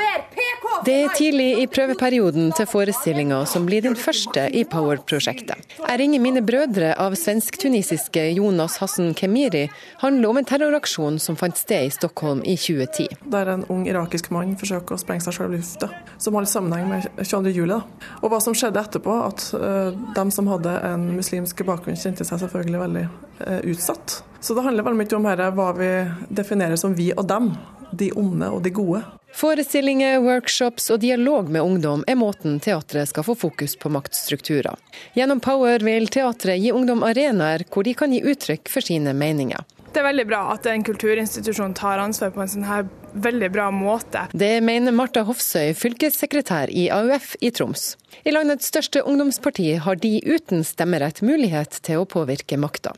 Det 0.87 0.95
er 0.95 1.11
tidlig 1.17 1.49
i 1.61 1.67
prøveperioden 1.69 2.55
til 2.57 2.69
forestillinga 2.71 3.43
som 3.51 3.67
blir 3.69 3.85
den 3.85 3.97
første 3.99 4.47
i 4.49 4.63
Power-prosjektet. 4.65 5.61
'Jeg 5.77 6.01
ringer 6.01 6.23
mine 6.25 6.41
brødre' 6.41 6.95
av 6.97 7.17
svensk-tunisiske 7.21 8.25
Jonas 8.39 8.79
Hassen 8.81 9.13
Kemiri 9.15 9.67
handler 10.01 10.31
om 10.31 10.41
en 10.41 10.49
terroraksjon 10.49 11.19
som 11.21 11.37
fant 11.37 11.61
sted 11.61 11.91
i 11.91 11.93
Stockholm 11.93 12.41
i 12.45 12.57
2010. 12.57 13.21
Der 13.29 13.53
en 13.53 13.67
ung 13.69 13.85
irakisk 13.89 14.31
mann 14.33 14.57
forsøker 14.57 14.97
å 14.97 15.03
sprenge 15.03 15.27
seg 15.27 15.37
selv 15.37 15.53
i 15.53 15.61
lufta, 15.61 15.91
som 16.17 16.39
har 16.39 16.47
litt 16.47 16.55
sammenheng 16.55 16.89
med 16.89 17.11
22. 17.21 17.53
juli. 17.53 17.81
Og 18.23 18.33
hva 18.33 18.41
som 18.41 18.57
skjedde 18.57 18.81
etterpå, 18.81 19.21
at 19.29 19.51
uh, 19.53 19.93
de 20.17 20.27
som 20.33 20.49
hadde 20.49 20.79
en 20.89 21.11
muslimsk 21.19 21.61
bakgrunn, 21.69 22.01
kjente 22.01 22.25
seg 22.25 22.41
selvfølgelig 22.47 22.85
veldig 22.87 23.07
uh, 23.45 23.61
utsatt. 23.69 24.23
Så 24.41 24.55
det 24.55 24.63
handler 24.63 24.87
veldig 24.87 25.03
mye 25.03 25.17
om 25.19 25.27
her, 25.27 25.45
hva 25.51 25.73
vi 25.75 25.91
definerer 26.31 26.79
som 26.79 26.95
vi 26.95 27.11
og 27.17 27.27
dem 27.29 27.53
de 27.91 28.11
onde 28.13 28.51
og 28.53 28.63
de 28.63 28.71
gode. 28.71 29.03
Forestillinger, 29.39 30.19
workshops 30.25 30.89
og 30.91 31.01
dialog 31.01 31.51
med 31.53 31.63
ungdom 31.63 32.05
er 32.09 32.17
måten 32.19 32.59
teatret 32.61 33.11
skal 33.11 33.27
få 33.27 33.35
fokus 33.39 33.77
på 33.77 33.91
maktstrukturer. 33.93 34.75
Gjennom 35.15 35.41
Power 35.41 35.85
vil 35.85 36.09
teatret 36.13 36.59
gi 36.63 36.73
ungdom 36.73 37.05
arenaer 37.07 37.67
hvor 37.69 37.87
de 37.87 37.95
kan 37.99 38.15
gi 38.15 38.23
uttrykk 38.25 38.71
for 38.73 38.85
sine 38.85 39.15
meninger. 39.15 39.63
Det 39.93 40.03
er 40.03 40.09
veldig 40.11 40.27
bra 40.29 40.41
at 40.53 40.67
en 40.69 40.85
kulturinstitusjon 40.85 41.75
tar 41.79 42.03
ansvar 42.03 42.33
på 42.35 42.43
en 42.45 42.51
sånn 42.53 42.67
her 42.69 42.85
veldig 43.19 43.49
bra 43.55 43.69
måte. 43.75 44.27
Det 44.37 44.59
mener 44.65 44.95
Marta 44.95 45.25
Hofsøy, 45.27 45.73
fylkessekretær 45.79 46.71
i 46.71 46.89
AUF 46.93 47.35
i 47.41 47.51
Troms. 47.55 47.95
I 48.29 48.35
landets 48.35 48.69
største 48.69 49.03
ungdomsparti 49.07 49.71
har 49.85 49.99
de 50.03 50.19
uten 50.27 50.65
stemmerett 50.67 51.23
mulighet 51.25 51.81
til 51.87 52.03
å 52.03 52.09
påvirke 52.09 52.59
makta. 52.61 52.93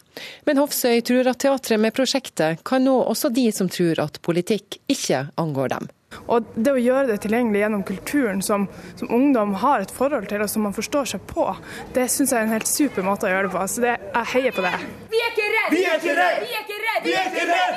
Men 0.48 0.60
Hofsøy 0.60 1.00
tror 1.06 1.30
at 1.30 1.42
teatret 1.44 1.80
med 1.80 1.94
prosjektet 1.96 2.64
kan 2.66 2.84
nå 2.86 2.96
også 3.04 3.30
de 3.34 3.46
som 3.54 3.70
tror 3.70 4.02
at 4.02 4.20
politikk 4.26 4.80
ikke 4.90 5.28
angår 5.40 5.76
dem. 5.76 5.90
Og 6.30 6.46
det 6.54 6.72
å 6.74 6.80
gjøre 6.80 7.06
det 7.10 7.20
tilgjengelig 7.24 7.62
gjennom 7.62 7.82
kulturen 7.86 8.42
som, 8.42 8.66
som, 8.98 9.10
ungdom 9.14 9.54
har 9.62 9.84
et 9.84 9.94
forhold 9.94 10.28
til, 10.30 10.42
og 10.42 10.50
som 10.50 10.66
man 10.66 10.74
forstår 10.76 11.12
seg 11.12 11.24
på, 11.30 11.46
det 11.94 12.08
syns 12.10 12.34
jeg 12.34 12.40
er 12.40 12.48
en 12.48 12.54
helt 12.54 12.70
super 12.70 13.06
måte 13.06 13.28
å 13.28 13.32
gjøre 13.32 13.48
det 13.48 13.54
på. 13.54 13.66
Så 13.70 13.84
det, 13.84 13.96
jeg 14.14 14.30
heier 14.34 14.56
på 14.56 14.66
det. 14.66 14.74
Vi 15.10 15.22
er 15.22 15.34
ikke 15.34 15.50
redd! 15.54 15.74
Vi 15.74 15.84
er 15.86 15.98
ikke 15.98 16.16
redd! 16.18 16.40
Vi 16.46 16.54
er 16.54 16.64
ikke 16.64 16.80
redd! 16.86 17.04
Vi 17.06 17.14
er 17.14 17.28
ikke 17.30 17.46
redd! 17.50 17.74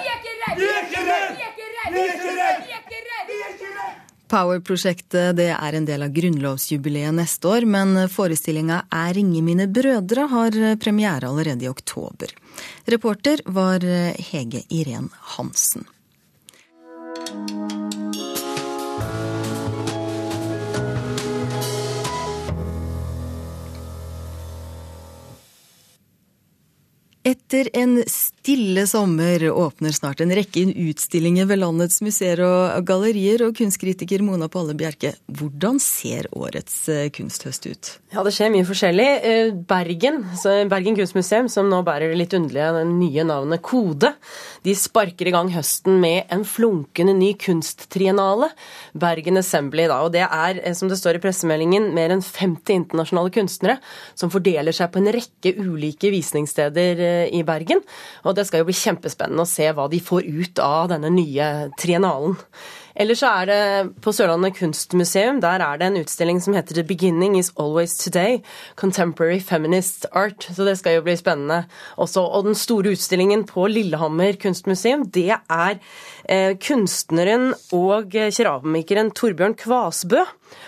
Vi 0.58 0.70
er 0.70 0.84
ikke 0.84 1.06
redd! 1.10 1.36
Vi 1.94 2.02
er 2.02 2.14
ikke 2.16 2.38
redd! 2.40 2.72
Vi 3.30 3.42
er 3.42 3.54
ikke 3.54 3.74
redd! 3.78 4.00
Power-prosjektet 4.34 5.38
er 5.46 5.76
en 5.78 5.86
del 5.86 6.02
av 6.02 6.14
grunnlovsjubileet 6.16 7.14
neste 7.14 7.52
år, 7.52 7.68
men 7.70 8.08
forestillinga 8.10 8.80
Er 8.90 9.14
ringe 9.14 9.44
mine 9.46 9.68
brødre 9.70 10.26
har 10.32 10.58
premiere 10.82 11.30
allerede 11.30 11.68
i 11.68 11.70
oktober. 11.70 12.34
Reporter 12.90 13.46
var 13.46 13.86
Hege 14.32 14.64
Irén 14.74 15.12
Hansen. 15.36 15.86
Musikk 17.24 17.63
Etter 27.54 27.70
en 27.74 28.04
stille 28.44 28.84
sommer 28.88 29.40
åpner 29.52 29.94
snart 29.96 30.20
en 30.22 30.34
rekke 30.36 30.66
utstillinger 30.68 31.48
ved 31.48 31.62
landets 31.62 32.02
museer 32.04 32.42
og 32.44 32.84
gallerier. 32.84 33.46
Og 33.46 33.56
kunstkritiker 33.56 34.20
Mona 34.26 34.50
Palle 34.52 34.76
Bjerke, 34.76 35.14
hvordan 35.32 35.80
ser 35.80 36.28
årets 36.36 36.76
eh, 36.92 37.08
kunsthøst 37.16 37.68
ut? 37.70 37.92
Ja, 38.12 38.24
Det 38.26 38.34
skjer 38.36 38.52
mye 38.52 38.68
forskjellig. 38.68 39.06
Eh, 39.24 39.52
Bergen, 39.70 40.20
Bergen 40.72 40.98
kunstmuseum, 40.98 41.48
som 41.48 41.70
nå 41.72 41.80
bærer 41.88 42.12
det 42.12 42.20
litt 42.20 42.36
underlige 42.36 42.74
det 42.76 42.84
nye 42.90 43.26
navnet 43.30 43.64
Kode, 43.64 44.12
de 44.68 44.76
sparker 44.76 45.30
i 45.30 45.34
gang 45.36 45.52
høsten 45.54 46.02
med 46.04 46.28
en 46.34 46.44
flunkende 46.44 47.16
ny 47.16 47.32
kunsttriennale. 47.40 48.52
Bergen 48.92 49.40
Assembly, 49.40 49.88
da. 49.88 50.02
Og 50.04 50.12
det 50.18 50.26
er, 50.28 50.60
eh, 50.60 50.76
som 50.76 50.92
det 50.92 51.00
står 51.00 51.22
i 51.22 51.24
pressemeldingen, 51.24 51.94
mer 51.96 52.12
enn 52.12 52.26
50 52.26 52.76
internasjonale 52.76 53.32
kunstnere 53.40 53.80
som 54.20 54.34
fordeler 54.34 54.76
seg 54.76 54.92
på 54.92 55.00
en 55.00 55.14
rekke 55.16 55.56
ulike 55.64 56.12
visningssteder 56.12 57.32
i 57.32 57.44
Bergen. 57.48 57.80
Og 58.28 58.33
det 58.38 58.48
skal 58.48 58.64
jo 58.64 58.70
bli 58.70 58.78
kjempespennende 58.78 59.46
å 59.46 59.50
se 59.50 59.70
hva 59.76 59.90
de 59.92 60.00
får 60.04 60.28
ut 60.28 60.62
av 60.64 60.90
denne 60.94 61.12
nye 61.14 61.50
triennalen. 61.80 62.38
Ellers 62.94 63.24
så 63.24 63.30
er 63.42 63.48
det 63.50 63.62
på 64.06 64.12
Sørlandet 64.14 64.54
kunstmuseum, 64.60 65.40
der 65.42 65.64
er 65.66 65.80
det 65.82 65.88
en 65.88 65.98
utstilling 66.04 66.38
som 66.44 66.54
heter 66.54 66.78
The 66.78 66.84
Beginning 66.86 67.40
is 67.40 67.50
Always 67.58 67.96
Today. 67.98 68.44
Contemporary 68.78 69.40
Feminist 69.42 70.06
Art. 70.14 70.46
Så 70.46 70.66
det 70.68 70.76
skal 70.78 71.00
jo 71.00 71.06
bli 71.08 71.16
spennende 71.18 71.64
også. 71.98 72.22
Og 72.22 72.46
den 72.46 72.58
store 72.58 72.94
utstillingen 72.94 73.48
på 73.50 73.66
Lillehammer 73.72 74.38
kunstmuseum, 74.38 75.08
det 75.10 75.32
er 75.34 75.80
eh, 76.30 76.54
kunstneren 76.62 77.56
og 77.74 78.14
keramikeren 78.14 79.10
Torbjørn 79.18 79.58
Kvasbø. 79.58 80.22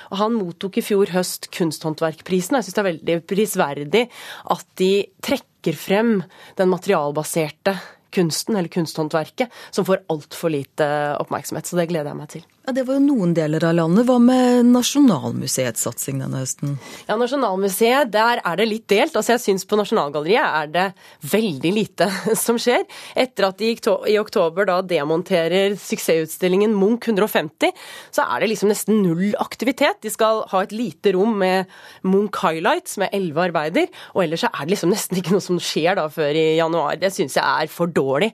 Og 0.09 0.17
han 0.17 0.39
mottok 0.39 0.79
i 0.81 0.85
fjor 0.85 1.13
høst 1.13 1.51
Kunsthåndverkprisen. 1.53 2.57
Jeg 2.57 2.65
syns 2.65 2.79
det 2.79 2.81
er 2.81 2.89
veldig 2.89 3.19
prisverdig 3.29 4.07
at 4.55 4.65
de 4.81 4.93
trekker 5.21 5.77
frem 5.77 6.17
den 6.57 6.73
materialbaserte 6.73 7.77
kunsten, 8.15 8.55
eller 8.55 8.71
kunsthåndverket, 8.71 9.53
som 9.75 9.87
får 9.87 10.05
altfor 10.11 10.53
lite 10.53 10.87
oppmerksomhet. 11.21 11.67
Så 11.67 11.79
det 11.79 11.89
gleder 11.91 12.13
jeg 12.13 12.21
meg 12.23 12.31
til. 12.37 12.45
Ja, 12.65 12.71
Det 12.73 12.81
var 12.87 12.95
jo 12.97 13.03
noen 13.05 13.33
deler 13.37 13.61
av 13.67 13.75
landet. 13.77 14.07
Hva 14.07 14.15
med 14.17 14.65
Nasjonalmuseets 14.73 15.83
satsing 15.85 16.17
denne 16.23 16.39
høsten? 16.41 16.79
Ja, 17.05 17.13
Nasjonalmuseet, 17.13 18.09
der 18.09 18.39
er 18.41 18.55
det 18.57 18.65
litt 18.65 18.87
delt. 18.89 19.13
Altså, 19.13 19.35
Jeg 19.35 19.43
syns 19.43 19.65
på 19.69 19.77
Nasjonalgalleriet 19.77 20.41
er 20.41 20.71
det 20.73 20.85
veldig 21.29 21.71
lite 21.75 22.07
som 22.45 22.57
skjer. 22.57 22.81
Etter 23.13 23.45
at 23.51 23.61
de 23.61 23.69
i 24.09 24.17
oktober 24.17 24.65
da 24.65 24.79
demonterer 24.81 25.75
suksessutstillingen 25.77 26.73
Munch 26.73 27.05
150, 27.05 27.69
så 28.09 28.25
er 28.25 28.41
det 28.41 28.49
liksom 28.49 28.73
nesten 28.73 29.03
null 29.03 29.35
aktivitet. 29.37 30.01
De 30.01 30.09
skal 30.09 30.41
ha 30.49 30.63
et 30.65 30.73
lite 30.73 31.13
rom 31.13 31.37
med 31.43 31.69
Munch 32.01 32.41
Highlights 32.41 32.97
med 32.97 33.13
elleve 33.13 33.45
arbeider, 33.51 33.93
og 34.15 34.23
ellers 34.25 34.41
så 34.41 34.49
er 34.49 34.65
det 34.65 34.73
liksom 34.73 34.95
nesten 34.95 35.21
ikke 35.21 35.35
noe 35.37 35.45
som 35.45 35.61
skjer 35.61 35.99
da 36.01 36.07
før 36.09 36.33
i 36.33 36.47
januar. 36.57 36.97
Det 36.97 37.13
syns 37.13 37.37
jeg 37.37 37.45
er 37.45 37.69
for 37.69 37.93
dårlig. 37.93 38.31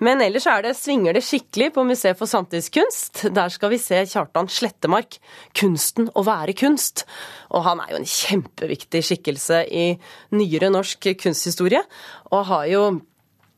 Men 0.00 0.24
ellers 0.24 0.48
er 0.48 0.64
det, 0.70 0.74
svinger 0.80 1.12
det 1.12 1.26
skikkelig 1.28 1.74
på 1.76 1.84
Museet 1.84 2.16
for 2.16 2.32
samtidskunst. 2.32 3.26
Der 3.28 3.52
skal 3.52 3.73
vi 3.73 3.73
vi 3.74 3.80
se 3.82 4.02
Kjartan 4.08 4.50
Slettemark, 4.50 5.18
'Kunsten 5.54 6.10
å 6.14 6.24
være 6.26 6.54
kunst'. 6.56 7.04
Og 7.50 7.64
han 7.66 7.80
er 7.80 7.90
jo 7.92 8.02
en 8.02 8.12
kjempeviktig 8.14 9.02
skikkelse 9.04 9.64
i 9.70 9.88
nyere 10.32 10.70
norsk 10.70 11.14
kunsthistorie, 11.20 11.82
og 12.32 12.46
har 12.50 12.70
jo 12.70 12.84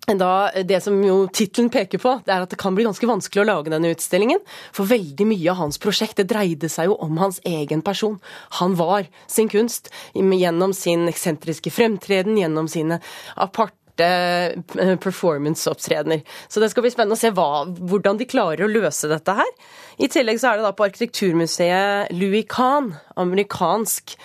da, 0.07 0.53
det 0.63 0.79
som 0.85 1.01
jo 1.03 1.27
tittelen 1.35 1.71
peker 1.73 1.99
på, 1.99 2.13
det 2.23 2.31
er 2.31 2.45
at 2.45 2.53
det 2.53 2.61
kan 2.61 2.77
bli 2.77 2.85
ganske 2.87 3.09
vanskelig 3.11 3.43
å 3.43 3.47
lage 3.49 3.73
denne 3.73 3.91
utstillingen. 3.91 4.39
For 4.71 4.87
veldig 4.87 5.27
mye 5.27 5.51
av 5.51 5.59
hans 5.65 5.81
prosjekt 5.83 6.21
det 6.21 6.29
dreide 6.31 6.71
seg 6.71 6.93
jo 6.93 6.99
om 7.03 7.19
hans 7.19 7.41
egen 7.43 7.83
person. 7.83 8.21
Han 8.61 8.77
var 8.79 9.09
sin 9.27 9.51
kunst 9.51 9.91
gjennom 10.15 10.77
sin 10.79 11.09
eksentriske 11.11 11.75
fremtreden, 11.75 12.39
gjennom 12.39 12.71
sine 12.71 13.01
aparte 13.35 13.75
Eh, 13.99 14.97
performance-opptredener. 14.97 16.23
Så 16.49 16.61
det 16.61 16.69
skal 16.71 16.85
bli 16.85 16.91
spennende 16.93 17.17
å 17.17 17.21
se 17.21 17.31
hva, 17.33 17.65
hvordan 17.65 18.19
de 18.21 18.27
klarer 18.29 18.67
å 18.67 18.69
løse 18.69 19.09
dette 19.09 19.33
her. 19.39 19.53
I 19.97 20.09
tillegg 20.13 20.41
så 20.41 20.51
er 20.51 20.59
det 20.59 20.67
da 20.67 20.75
på 20.77 20.85
Arkitekturmuseet 20.85 22.13
Louis 22.17 22.45
Kahn, 22.51 22.93
amerikansk 23.17 24.17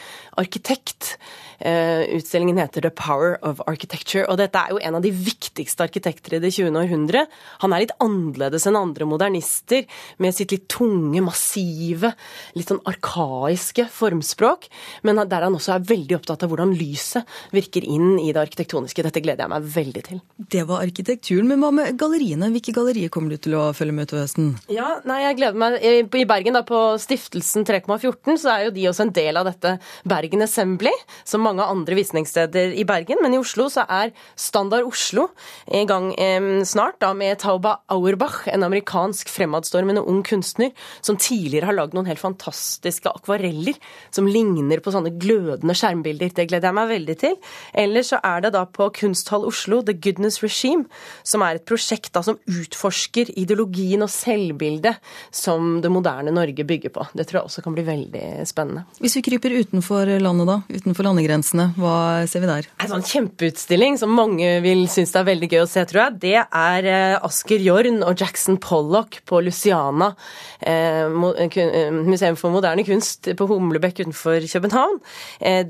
arkitekt, 0.42 1.16
Eh, 1.62 2.16
utstillingen 2.16 2.58
heter 2.58 2.82
The 2.82 2.90
Power 2.90 3.38
of 3.46 3.62
Architecture, 3.70 4.26
og 4.26 4.40
dette 4.42 4.58
er 4.58 4.74
jo 4.74 4.80
en 4.82 4.98
av 4.98 5.04
de 5.06 5.12
viktigste 5.14 5.86
arkitekter 5.86 6.34
i 6.34 6.40
det 6.42 6.50
20. 6.56 6.74
århundre. 6.80 7.28
Han 7.62 7.76
er 7.76 7.84
litt 7.84 7.94
annerledes 8.02 8.66
enn 8.66 8.80
andre 8.80 9.06
modernister, 9.06 9.86
med 10.18 10.34
sitt 10.34 10.56
litt 10.56 10.66
tunge, 10.74 11.22
massive, 11.22 12.16
litt 12.58 12.72
sånn 12.72 12.82
arkaiske 12.90 13.86
formspråk, 13.94 14.66
men 15.06 15.22
der 15.30 15.46
han 15.46 15.58
også 15.58 15.76
er 15.76 15.86
veldig 15.92 16.18
opptatt 16.18 16.48
av 16.48 16.50
hvordan 16.50 16.74
lyset 16.80 17.30
virker 17.54 17.86
inn 17.86 18.18
i 18.18 18.32
det 18.34 18.42
arkitektoniske. 18.42 19.06
Dette 19.06 19.22
gleder 19.22 19.46
jeg 19.46 19.54
meg 19.54 19.70
veldig 19.76 20.06
til. 20.08 20.24
Det 20.42 20.66
var 20.66 20.82
arkitekturen, 20.88 21.46
men 21.52 21.62
hva 21.62 21.70
med 21.76 21.94
galleriene? 22.02 22.50
Hvilke 22.56 22.74
gallerier 22.74 23.14
kommer 23.14 23.36
du 23.36 23.38
til 23.38 23.60
å 23.60 23.68
følge 23.78 24.00
med 24.00 24.10
til 24.10 24.24
høsten? 24.24 24.52
Ja, 24.74 24.96
nei, 25.06 25.22
jeg 25.28 25.38
gleder 25.44 25.61
meg. 25.61 25.61
I 25.62 26.26
Bergen, 26.28 26.56
da, 26.58 26.64
på 26.68 26.80
Stiftelsen 27.02 27.66
3,14, 27.68 28.38
så 28.42 28.54
er 28.54 28.66
jo 28.68 28.74
de 28.76 28.88
også 28.90 29.06
en 29.06 29.14
del 29.16 29.40
av 29.40 29.48
dette 29.48 29.76
Bergen 30.08 30.46
Assembly, 30.46 30.94
som 31.28 31.44
mange 31.46 31.66
andre 31.66 31.98
visningssteder 31.98 32.76
i 32.78 32.86
Bergen, 32.88 33.22
men 33.22 33.36
i 33.36 33.42
Oslo 33.42 33.68
så 33.72 33.86
er 33.90 34.14
Standard 34.40 34.88
Oslo 34.88 35.30
i 35.72 35.84
gang 35.90 36.12
eh, 36.16 36.64
snart 36.68 37.00
da 37.04 37.12
med 37.18 37.40
Tauba 37.42 37.78
Auerbach, 37.92 38.44
en 38.52 38.66
amerikansk 38.68 39.30
fremadstormende 39.32 40.04
ung 40.08 40.22
kunstner 40.26 40.72
som 41.02 41.20
tidligere 41.20 41.70
har 41.70 41.78
lagd 41.78 41.96
noen 41.98 42.10
helt 42.10 42.22
fantastiske 42.22 43.12
akvareller 43.12 43.78
som 44.14 44.30
ligner 44.30 44.82
på 44.84 44.94
sånne 44.94 45.14
glødende 45.22 45.76
skjermbilder. 45.78 46.34
Det 46.36 46.48
gleder 46.50 46.70
jeg 46.70 46.78
meg 46.78 46.92
veldig 46.92 47.18
til. 47.22 47.38
Ellers 47.78 48.12
så 48.14 48.22
er 48.26 48.46
det 48.46 48.54
da 48.56 48.66
på 48.70 48.90
Kunsthall 48.98 49.46
Oslo 49.50 49.82
The 49.86 49.96
Goodness 49.98 50.42
Regime, 50.44 50.88
som 51.28 51.44
er 51.46 51.60
et 51.60 51.68
prosjekt 51.68 52.14
da 52.16 52.24
som 52.26 52.40
utforsker 52.50 53.34
ideologien 53.40 54.04
og 54.06 54.12
selvbildet 54.14 54.98
som 55.36 55.51
det 55.84 55.92
moderne 55.92 56.34
Norge 56.34 56.66
bygger 56.68 56.94
på. 56.94 57.06
Det 57.18 57.26
tror 57.28 57.42
jeg 57.42 57.50
også 57.50 57.64
kan 57.66 57.76
bli 57.76 57.86
veldig 57.88 58.26
spennende. 58.50 58.86
Hvis 59.02 59.18
vi 59.18 59.24
kryper 59.26 59.56
utenfor 59.62 60.10
landet, 60.22 60.50
da? 60.50 60.58
Utenfor 60.72 61.08
landegrensene? 61.08 61.72
Hva 61.80 61.96
ser 62.30 62.44
vi 62.44 62.50
der? 62.50 62.70
En 62.82 62.92
sånn 62.92 63.06
kjempeutstilling 63.08 63.98
som 64.02 64.14
mange 64.16 64.54
vil 64.64 64.86
synes 64.92 65.14
det 65.14 65.22
er 65.22 65.28
veldig 65.32 65.50
gøy 65.52 65.64
å 65.64 65.70
se, 65.70 65.84
tror 65.90 66.02
jeg. 66.04 66.18
Det 66.24 66.36
er 66.42 66.90
eh, 66.92 67.18
Asker 67.28 67.64
Jorn 67.64 68.02
og 68.08 68.22
Jackson 68.22 68.60
Pollock 68.62 69.22
på 69.30 69.42
Luciana, 69.46 70.12
eh, 70.60 71.06
eh, 71.08 71.92
museum 71.96 72.38
for 72.40 72.54
moderne 72.54 72.86
kunst 72.88 73.32
på 73.38 73.50
Humlebekk 73.50 74.04
utenfor 74.04 74.44
København. 74.52 75.00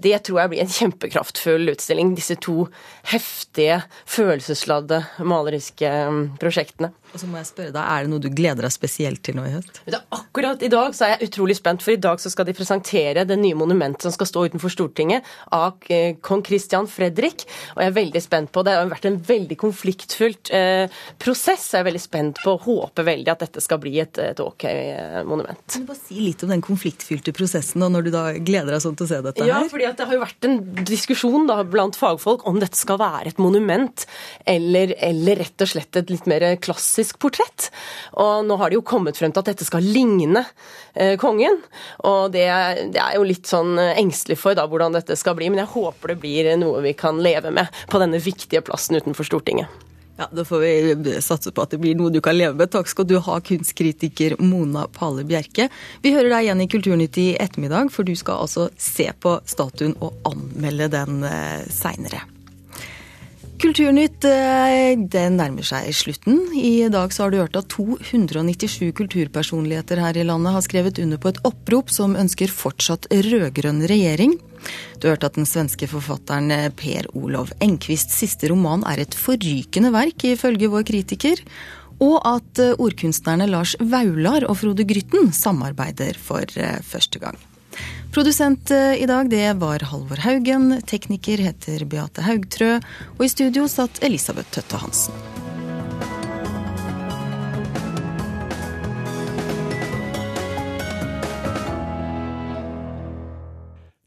Det 0.02 0.18
tror 0.26 0.42
jeg 0.42 0.52
blir 0.52 0.64
en 0.64 0.72
kjempekraftfull 0.72 1.72
utstilling. 1.74 2.14
Disse 2.18 2.38
to 2.42 2.66
heftige, 3.12 3.82
følelsesladde 4.10 5.02
maleriske 5.28 5.92
prosjektene. 6.42 6.92
Og 7.12 7.20
så 7.20 7.28
må 7.28 7.40
jeg 7.42 7.50
spørre 7.50 7.74
deg, 7.76 7.82
Er 7.82 8.06
det 8.06 8.12
noe 8.12 8.24
du 8.24 8.30
gleder 8.32 8.66
deg 8.66 8.74
spesielt 8.74 9.22
til 9.26 9.36
nå 9.38 9.46
i 9.48 9.54
høst? 9.56 9.82
Akkurat 10.16 10.62
i 10.64 10.70
dag 10.72 10.96
så 10.96 11.06
er 11.08 11.14
jeg 11.16 11.32
utrolig 11.32 11.58
spent, 11.60 11.84
for 11.84 11.94
i 11.94 12.00
dag 12.02 12.22
så 12.24 12.32
skal 12.32 12.48
de 12.48 12.56
presentere 12.56 13.26
det 13.28 13.38
nye 13.40 13.58
monumentet 13.58 14.06
som 14.06 14.14
skal 14.16 14.30
stå 14.30 14.46
utenfor 14.52 14.72
Stortinget 14.72 15.28
av 15.56 15.84
eh, 15.92 16.16
kong 16.24 16.44
Christian 16.48 16.88
Fredrik. 16.90 17.44
Og 17.76 17.84
jeg 17.84 17.92
er 17.92 17.98
veldig 17.98 18.22
spent 18.24 18.52
på 18.52 18.64
Det 18.64 18.72
Det 18.72 18.80
har 18.80 18.92
vært 18.94 19.08
en 19.10 19.20
veldig 19.28 19.58
konfliktfylt 19.60 20.52
eh, 20.56 21.02
prosess. 21.20 21.68
Jeg 21.74 21.84
er 21.84 21.90
veldig 21.90 22.04
spent 22.04 22.40
på 22.44 22.56
og 22.56 22.68
håper 22.68 23.08
veldig 23.10 23.34
at 23.34 23.44
dette 23.44 23.64
skal 23.64 23.82
bli 23.84 23.98
et, 24.04 24.22
et 24.24 24.40
ok 24.40 24.68
eh, 24.70 25.20
monument. 25.28 25.60
Kan 25.68 25.84
du 25.84 25.92
bare 25.92 26.00
si 26.00 26.22
litt 26.24 26.46
om 26.48 26.54
den 26.54 26.64
konfliktfylte 26.64 27.36
prosessen, 27.36 27.84
da, 27.84 27.92
når 27.92 28.08
du 28.08 28.12
da 28.16 28.24
gleder 28.40 28.78
deg 28.78 28.86
sånn 28.86 28.96
til 29.00 29.10
å 29.10 29.12
se 29.12 29.22
dette 29.28 29.44
her? 29.44 29.52
Ja, 29.52 29.60
fordi 29.72 29.90
at 29.90 30.00
det 30.00 30.08
har 30.08 30.16
jo 30.16 30.24
vært 30.24 30.48
en 30.48 30.58
diskusjon 30.88 31.50
da, 31.52 31.60
blant 31.68 32.00
fagfolk 32.00 32.48
om 32.48 32.62
dette 32.64 32.80
skal 32.80 33.02
være 33.02 33.34
et 33.34 33.42
monument, 33.42 34.08
eller, 34.48 34.96
eller 35.04 35.44
rett 35.44 35.68
og 35.68 35.74
slett 35.74 36.00
et 36.00 36.14
litt 36.14 36.30
mer 36.30 36.48
klassisk 36.64 37.01
klassisk 37.02 37.20
portrett. 37.20 37.72
Og 38.14 38.46
nå 38.46 38.58
har 38.58 38.70
de 38.70 38.76
jo 38.80 38.86
kommet 38.86 39.18
frem 39.18 39.32
til 39.32 39.42
at 39.42 39.52
dette 39.52 39.66
skal 39.66 39.84
ligne 39.84 40.46
eh, 40.94 41.18
kongen. 41.18 41.62
Og 42.04 42.32
det, 42.32 42.48
det, 42.94 43.02
er 43.02 43.18
jo 43.18 43.26
litt 43.28 43.48
sånn 43.48 43.78
eh, 43.80 43.98
engstelig 43.98 44.38
for 44.40 44.56
da 44.56 44.68
hvordan 44.68 44.94
dette 44.94 45.16
skal 45.16 45.36
bli, 45.36 45.50
men 45.50 45.64
jeg 45.64 45.74
håper 45.74 46.14
det 46.14 46.20
blir 46.22 46.56
noe 46.58 46.82
vi 46.82 46.94
kan 46.94 47.22
leve 47.22 47.52
med 47.52 47.68
på 47.90 48.00
denne 48.02 48.20
viktige 48.22 48.62
plassen 48.62 48.98
utenfor 48.98 49.26
Stortinget. 49.26 49.68
Ja, 50.18 50.28
Da 50.30 50.44
får 50.46 50.60
vi 50.60 51.22
satse 51.24 51.52
på 51.52 51.64
at 51.64 51.72
det 51.72 51.80
blir 51.82 51.96
noe 51.98 52.12
du 52.12 52.22
kan 52.22 52.38
leve 52.38 52.54
med. 52.54 52.70
Takk 52.70 52.90
skal 52.92 53.08
du 53.10 53.18
ha, 53.18 53.40
kunstkritiker 53.42 54.36
Mona 54.44 54.86
Pale 54.92 55.24
Bjerke. 55.26 55.70
Vi 56.04 56.12
hører 56.14 56.30
deg 56.30 56.46
igjen 56.46 56.62
i 56.62 56.68
Kulturnytt 56.70 57.18
i 57.18 57.32
ettermiddag, 57.42 57.90
for 57.96 58.06
du 58.06 58.14
skal 58.20 58.44
altså 58.44 58.70
se 58.78 59.10
på 59.18 59.40
statuen 59.50 59.96
og 60.04 60.22
anmelde 60.30 60.92
den 60.94 61.26
eh, 61.26 61.66
seinere. 61.74 62.22
Kulturnytt 63.62 64.26
eh, 64.26 64.98
det 64.98 65.28
nærmer 65.36 65.62
seg 65.62 65.92
slutten. 65.94 66.40
I 66.58 66.88
dag 66.90 67.12
så 67.14 67.28
har 67.28 67.34
du 67.34 67.38
hørt 67.38 67.58
at 67.60 67.68
297 67.70 68.88
kulturpersonligheter 68.98 70.02
her 70.02 70.18
i 70.18 70.24
landet 70.26 70.56
har 70.56 70.64
skrevet 70.66 70.98
under 71.04 71.22
på 71.22 71.30
et 71.30 71.42
opprop 71.46 71.94
som 71.94 72.16
ønsker 72.18 72.50
fortsatt 72.50 73.06
rød-grønn 73.14 73.84
regjering. 73.92 74.34
Du 74.98 75.12
hørte 75.12 75.30
at 75.30 75.38
den 75.38 75.46
svenske 75.46 75.86
forfatteren 75.92 76.50
eh, 76.56 76.72
Per 76.74 77.12
Olov 77.14 77.54
Enquists 77.62 78.18
siste 78.24 78.50
roman 78.50 78.82
er 78.90 79.04
et 79.06 79.14
forrykende 79.14 79.94
verk, 79.94 80.26
ifølge 80.26 80.72
vår 80.74 80.88
kritiker. 80.90 81.46
Og 82.02 82.18
at 82.26 82.66
eh, 82.66 82.74
ordkunstnerne 82.82 83.46
Lars 83.54 83.78
Vaular 83.78 84.50
og 84.50 84.58
Frode 84.64 84.90
Grytten 84.90 85.30
samarbeider 85.38 86.18
for 86.18 86.50
første 86.82 87.22
gang. 87.22 87.38
Produsent 88.12 88.72
eh, 88.72 89.02
i 89.04 89.06
dag 89.08 89.30
det 89.32 89.46
var 89.62 89.80
Halvor 89.92 90.20
Haugen, 90.26 90.82
tekniker 90.88 91.40
heter 91.40 91.86
Beate 91.88 92.26
Haugtrø, 92.26 92.74
og 93.18 93.24
i 93.24 93.32
studio 93.32 93.70
satt 93.72 94.04
Elisabeth 94.04 94.52
Tøtte 94.52 94.82
Hansen. 94.82 95.16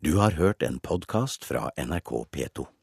Du 0.04 0.18
har 0.20 0.36
hørt 0.36 0.62
en 0.62 0.78
podkast 0.84 1.44
fra 1.48 1.70
NRK 1.80 2.10
P2. 2.28 2.74